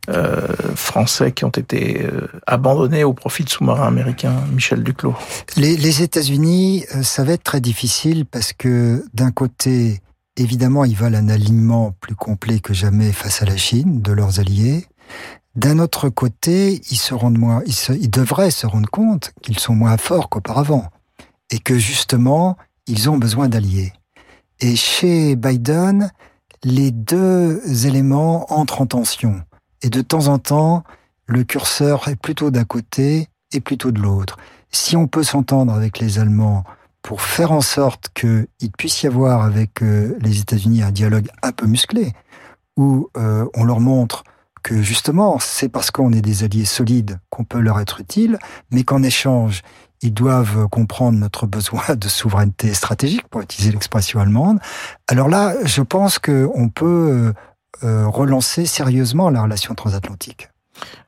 euh, 0.09 0.47
français 0.75 1.33
qui 1.33 1.45
ont 1.45 1.51
été 1.51 2.05
euh, 2.05 2.27
abandonnés 2.47 3.05
au 3.05 3.13
profit 3.13 3.45
de 3.45 3.51
sous-marins 3.51 3.87
américains. 3.87 4.35
Michel 4.51 4.83
Duclos. 4.83 5.15
Les, 5.57 6.03
États-Unis, 6.03 6.87
euh, 6.95 7.03
ça 7.03 7.23
va 7.23 7.35
être 7.35 7.45
très 7.45 7.61
difficile 7.61 8.25
parce 8.25 8.55
que 8.55 9.05
d'un 9.13 9.31
côté, 9.31 10.01
évidemment, 10.37 10.85
ils 10.85 10.97
veulent 10.97 11.15
un 11.15 11.29
alignement 11.29 11.93
plus 12.01 12.15
complet 12.15 12.61
que 12.61 12.73
jamais 12.73 13.13
face 13.13 13.43
à 13.43 13.45
la 13.45 13.59
Chine 13.59 14.01
de 14.01 14.13
leurs 14.13 14.41
alliés. 14.41 14.87
D'un 15.55 15.79
autre 15.79 16.09
côté, 16.09 16.81
ils 16.91 16.97
se 16.97 17.13
rendent 17.13 17.39
moins, 17.39 17.63
ils 17.67 18.11
devraient 18.11 18.51
se 18.51 18.67
rendre 18.67 18.89
compte 18.89 19.33
qu'ils 19.43 19.59
sont 19.59 19.75
moins 19.75 19.99
forts 19.99 20.31
qu'auparavant 20.31 20.89
et 21.51 21.59
que 21.59 21.77
justement, 21.77 22.57
ils 22.87 23.11
ont 23.11 23.19
besoin 23.19 23.49
d'alliés. 23.49 23.93
Et 24.61 24.77
chez 24.77 25.37
Biden, 25.37 26.11
les 26.65 26.91
deux 26.91 27.87
éléments 27.87 28.53
entrent 28.53 28.81
en 28.81 28.87
tension. 28.87 29.43
Et 29.83 29.91
de 29.91 30.01
temps 30.03 30.29
en 30.29 30.39
temps, 30.39 30.85
le 31.27 31.45
curseur 31.45 32.09
est 32.09 32.17
plutôt 32.17 32.51
d'un 32.51 32.65
côté 32.65 33.29
et 33.53 33.61
plutôt 33.61 33.91
de 33.91 34.01
l'autre. 34.01 34.37
Si 34.73 34.97
on 34.97 35.07
peut 35.07 35.23
s'entendre 35.23 35.73
avec 35.73 35.99
les 35.99 36.19
Allemands 36.19 36.65
pour 37.03 37.23
faire 37.23 37.53
en 37.53 37.61
sorte 37.61 38.11
qu'il 38.15 38.73
puisse 38.77 39.03
y 39.03 39.07
avoir 39.07 39.43
avec 39.43 39.83
euh, 39.83 40.17
les 40.21 40.41
États-Unis 40.41 40.83
un 40.83 40.91
dialogue 40.91 41.29
un 41.43 41.53
peu 41.53 41.67
musclé, 41.67 42.13
où 42.77 43.09
euh, 43.17 43.47
on 43.55 43.65
leur 43.65 43.81
montre 43.81 44.25
que 44.63 44.83
justement, 44.83 45.39
c'est 45.39 45.71
parce 45.71 45.91
qu'on 45.91 46.13
est 46.13 46.21
des 46.21 46.45
alliés 46.45 46.67
solides 46.67 47.19
qu'on 47.31 47.45
peut 47.45 47.61
leur 47.61 47.81
être 47.81 48.01
utile, 48.01 48.39
mais 48.71 48.85
qu'en 48.85 49.03
échange, 49.03 49.63
ils 50.03 50.13
doivent 50.13 50.69
comprendre 50.69 51.19
notre 51.19 51.47
besoin 51.47 51.83
de 51.97 52.09
souveraineté 52.09 52.75
stratégique, 52.75 53.29
pour 53.29 53.41
utiliser 53.41 53.73
l'expression 53.73 54.21
allemande. 54.21 54.59
Alors 55.09 55.29
là, 55.29 55.55
je 55.65 55.83
pense 55.83 56.19
qu'on 56.19 56.69
peut 56.69 57.33
euh, 57.85 58.07
relancer 58.07 58.67
sérieusement 58.67 59.31
la 59.31 59.43
relation 59.43 59.75
transatlantique. 59.75 60.49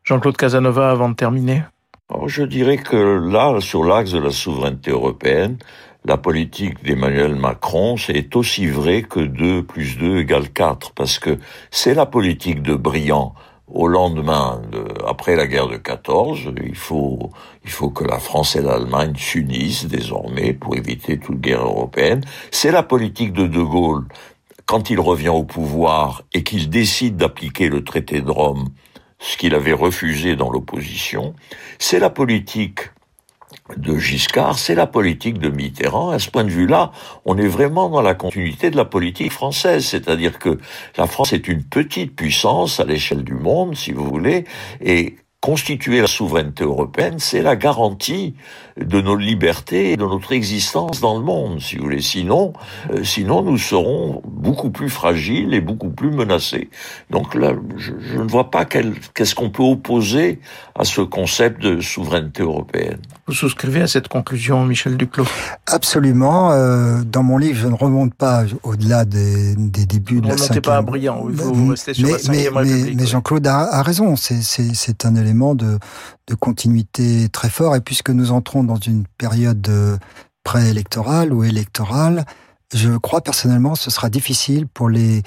Jean-Claude 0.05 0.37
Casanova, 0.37 0.91
avant 0.91 1.09
de 1.09 1.15
terminer. 1.15 1.63
Alors, 2.11 2.29
je 2.29 2.43
dirais 2.43 2.77
que 2.77 2.97
là, 3.31 3.61
sur 3.61 3.85
l'axe 3.85 4.13
de 4.13 4.19
la 4.19 4.31
souveraineté 4.31 4.91
européenne, 4.91 5.59
la 6.05 6.17
politique 6.17 6.83
d'Emmanuel 6.85 7.37
Macron, 7.37 7.97
c'est 7.97 8.35
aussi 8.35 8.67
vrai 8.67 9.03
que 9.03 9.21
2 9.21 9.63
plus 9.63 9.97
2 9.99 10.19
égale 10.19 10.51
4, 10.51 10.93
parce 10.93 11.19
que 11.19 11.39
c'est 11.71 11.95
la 11.95 12.07
politique 12.07 12.63
de 12.63 12.75
Briand 12.75 13.35
au 13.73 13.87
lendemain, 13.87 14.61
de, 14.71 14.85
après 15.07 15.37
la 15.37 15.47
guerre 15.47 15.69
de 15.69 15.77
14, 15.77 16.53
il 16.63 16.75
faut, 16.75 17.31
il 17.65 17.71
faut 17.71 17.91
que 17.91 18.05
la 18.05 18.19
France 18.19 18.57
et 18.57 18.61
l'Allemagne 18.61 19.15
s'unissent 19.17 19.87
désormais 19.87 20.53
pour 20.53 20.77
éviter 20.77 21.19
toute 21.19 21.41
guerre 21.41 21.65
européenne. 21.65 22.23
C'est 22.51 22.71
la 22.71 22.83
politique 22.83 23.33
de 23.33 23.47
De 23.47 23.63
Gaulle 23.63 24.05
quand 24.73 24.89
il 24.89 25.01
revient 25.01 25.29
au 25.29 25.45
pouvoir 25.45 26.23
et 26.33 26.45
qu'il 26.45 26.71
décide 26.71 27.19
d'appliquer 27.19 27.69
le 27.69 27.85
traité 27.85 28.23
de 28.23 28.31
Rome, 28.31 28.71
ce 29.19 29.37
qu'il 29.37 29.55
avait 29.55 29.75
refusé 29.75 30.35
dans 30.35 30.51
l'opposition, 30.51 31.35
c'est 31.79 31.99
la 31.99 32.09
politique 32.09 32.81
de 33.77 33.99
Giscard, 33.99 34.59
c'est 34.59 34.75
la 34.75 34.87
politique 34.87 35.39
de 35.39 35.51
Mitterrand. 35.51 36.09
À 36.09 36.19
ce 36.19 36.31
point 36.31 36.45
de 36.45 36.49
vue-là, 36.49 36.91
on 37.27 37.37
est 37.37 37.49
vraiment 37.49 37.91
dans 37.91 38.01
la 38.01 38.15
continuité 38.15 38.71
de 38.71 38.79
la 38.79 38.87
politique 38.87 39.31
française, 39.31 39.85
c'est-à-dire 39.85 40.39
que 40.39 40.59
la 40.97 41.07
France 41.07 41.35
est 41.35 41.49
une 41.49 41.65
petite 41.65 42.17
puissance 42.17 42.81
à 42.81 42.87
l'échelle 42.87 43.25
du 43.25 43.35
monde, 43.35 43.77
si 43.77 43.93
vous 43.93 44.07
voulez, 44.07 44.45
et 44.81 45.17
constituer 45.43 46.01
la 46.01 46.07
souveraineté 46.07 46.63
européenne, 46.63 47.17
c'est 47.19 47.43
la 47.43 47.57
garantie 47.57 48.37
de 48.81 49.01
nos 49.01 49.17
libertés 49.17 49.91
et 49.91 49.97
de 49.97 50.05
notre 50.05 50.31
existence 50.33 51.01
dans 51.01 51.19
le 51.19 51.25
monde, 51.25 51.61
si 51.61 51.77
vous 51.77 51.83
voulez. 51.83 52.01
Sinon, 52.01 52.53
euh, 52.93 53.03
sinon 53.03 53.43
nous 53.43 53.59
serons 53.59 54.23
beaucoup 54.25 54.71
plus 54.71 54.89
fragiles 54.89 55.53
et 55.53 55.61
beaucoup 55.61 55.91
plus 55.91 56.13
menacés. 56.13 56.71
Donc 57.11 57.35
là, 57.35 57.55
je, 57.77 57.93
je 58.01 58.19
ne 58.19 58.31
vois 58.31 58.53
pas 58.53 58.65
qu'est-ce 58.65 59.35
qu'on 59.35 59.51
peut 59.51 59.65
opposer 59.65 60.39
à 60.79 60.85
ce 60.85 61.01
concept 61.01 61.61
de 61.61 61.81
souveraineté 61.81 62.43
européenne. 62.43 62.99
Vous 63.27 63.35
souscrivez 63.35 63.83
à 63.83 63.89
cette 63.89 64.09
conclusion, 64.09 64.65
Michel 64.65 64.97
Duclos? 64.97 65.27
Absolument. 65.67 66.53
Euh, 66.53 67.03
dans 67.05 67.25
mon 67.25 67.39
livre, 67.39 67.59
je 67.59 67.67
ne 67.67 67.75
remonte 67.75 68.15
pas 68.15 68.45
au-delà 68.63 69.05
des, 69.05 69.57
des, 69.57 69.87
débuts 69.87 70.17
vous 70.17 70.21
de 70.21 70.29
la 70.29 70.37
cinquième... 70.37 70.63
pas 70.63 70.77
à 70.77 70.83
brillant, 70.83 71.27
il 71.29 71.37
faut 71.37 71.55
mais, 71.55 71.71
rester 71.71 71.95
sur 71.95 72.07
mais, 72.07 72.13
la 72.13 72.19
mais, 72.31 72.61
République. 72.61 72.97
Mais, 72.97 73.03
oui. 73.03 73.09
Jean-Claude 73.09 73.47
a, 73.49 73.59
a, 73.59 73.83
raison, 73.83 74.15
c'est 74.17 75.05
un 75.05 75.17
élément 75.17 75.32
de, 75.33 75.79
de 76.27 76.35
continuité 76.35 77.29
très 77.29 77.51
fort. 77.51 77.77
Et 77.77 77.81
puisque 77.81 78.11
nous 78.11 78.33
entrons 78.33 78.65
dans 78.65 78.77
une 78.77 79.05
période 79.19 79.69
préélectorale 80.45 81.33
ou 81.33 81.45
électorale, 81.45 82.25
je 82.75 82.97
crois 82.97 83.21
personnellement 83.21 83.75
ce 83.75 83.91
sera 83.91 84.09
difficile 84.09 84.67
pour 84.67 84.89
les, 84.89 85.23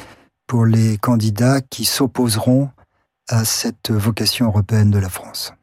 pour 0.48 0.66
les 0.66 0.98
candidats 0.98 1.62
qui 1.62 1.86
s'opposeront 1.86 2.70
à 3.30 3.46
cette 3.46 3.92
vocation 3.92 4.48
européenne 4.48 4.92
de 4.92 5.00
la 5.00 5.10
France. 5.10 5.54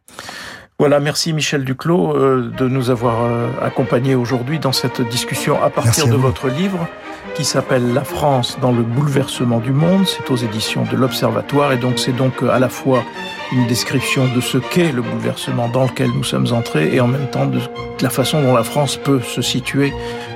Voilà, 0.78 0.98
merci 0.98 1.32
Michel 1.32 1.64
Duclos 1.64 2.16
euh, 2.16 2.50
de 2.58 2.66
nous 2.66 2.90
avoir 2.90 3.22
euh, 3.22 3.50
accompagnés 3.62 4.16
aujourd'hui 4.16 4.58
dans 4.58 4.72
cette 4.72 5.00
discussion 5.00 5.62
à 5.62 5.70
partir 5.70 6.06
à 6.06 6.08
de 6.08 6.14
vous. 6.14 6.22
votre 6.22 6.48
livre 6.48 6.88
qui 7.34 7.44
s'appelle 7.44 7.94
La 7.94 8.02
France 8.02 8.58
dans 8.60 8.72
le 8.72 8.82
bouleversement 8.82 9.60
du 9.60 9.70
monde. 9.70 10.06
C'est 10.08 10.28
aux 10.30 10.36
éditions 10.36 10.84
de 10.84 10.96
l'Observatoire 10.96 11.72
et 11.72 11.76
donc 11.76 12.00
c'est 12.00 12.12
donc 12.12 12.42
euh, 12.42 12.50
à 12.50 12.58
la 12.58 12.68
fois 12.68 13.04
une 13.52 13.66
description 13.66 14.26
de 14.34 14.40
ce 14.40 14.58
qu'est 14.58 14.92
le 14.92 15.02
bouleversement 15.02 15.68
dans 15.68 15.84
lequel 15.84 16.10
nous 16.10 16.24
sommes 16.24 16.52
entrés 16.52 16.94
et 16.94 17.00
en 17.00 17.06
même 17.06 17.28
temps 17.28 17.46
de 17.46 17.60
la 18.00 18.10
façon 18.10 18.42
dont 18.42 18.54
la 18.54 18.64
France 18.64 18.96
peut 18.96 19.20
se 19.20 19.42
situer 19.42 19.92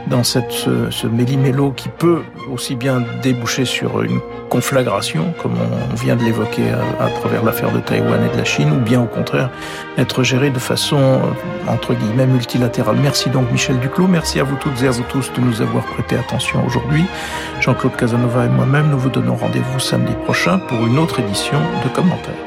dans 0.09 0.22
cette, 0.22 0.52
ce, 0.52 0.90
ce 0.90 1.07
méli-mélo 1.07 1.72
qui 1.72 1.88
peut 1.88 2.22
aussi 2.52 2.76
bien 2.76 3.02
déboucher 3.22 3.64
sur 3.64 4.02
une 4.02 4.20
conflagration, 4.50 5.35
comme 5.42 5.55
on 5.55 5.94
vient 5.96 6.14
de 6.14 6.22
l'évoquer 6.22 6.62
à, 6.70 7.05
à, 7.05 7.09
travers 7.09 7.42
l'affaire 7.42 7.72
de 7.72 7.81
Taïwan 7.81 8.24
et 8.24 8.33
de 8.33 8.37
la 8.37 8.44
Chine, 8.44 8.70
ou 8.70 8.79
bien 8.79 9.02
au 9.02 9.07
contraire 9.07 9.50
être 9.98 10.22
géré 10.22 10.50
de 10.50 10.59
façon, 10.59 10.98
euh, 10.98 11.70
entre 11.70 11.94
guillemets, 11.94 12.26
multilatérale. 12.26 12.96
Merci 13.02 13.31
donc 13.31 13.50
Michel 13.50 13.79
Duclos, 13.81 14.07
merci 14.07 14.38
à 14.38 14.44
vous 14.44 14.57
toutes 14.57 14.81
et 14.83 14.87
à 14.87 14.92
vous 14.92 15.05
tous 15.09 15.33
de 15.33 15.40
nous 15.40 15.61
avoir 15.61 15.85
prêté 15.85 16.16
attention 16.16 16.64
aujourd'hui. 16.64 17.05
Jean-Claude 17.61 17.96
Casanova 17.96 18.44
et 18.44 18.48
moi-même, 18.48 18.90
nous 18.90 18.98
vous 18.98 19.11
donnons 19.11 19.35
rendez-vous 19.35 19.81
samedi 19.81 20.12
prochain 20.24 20.59
pour 20.59 20.87
une 20.87 20.98
autre 20.98 21.18
édition 21.18 21.59
de 21.85 21.88
commentaires. 21.88 22.46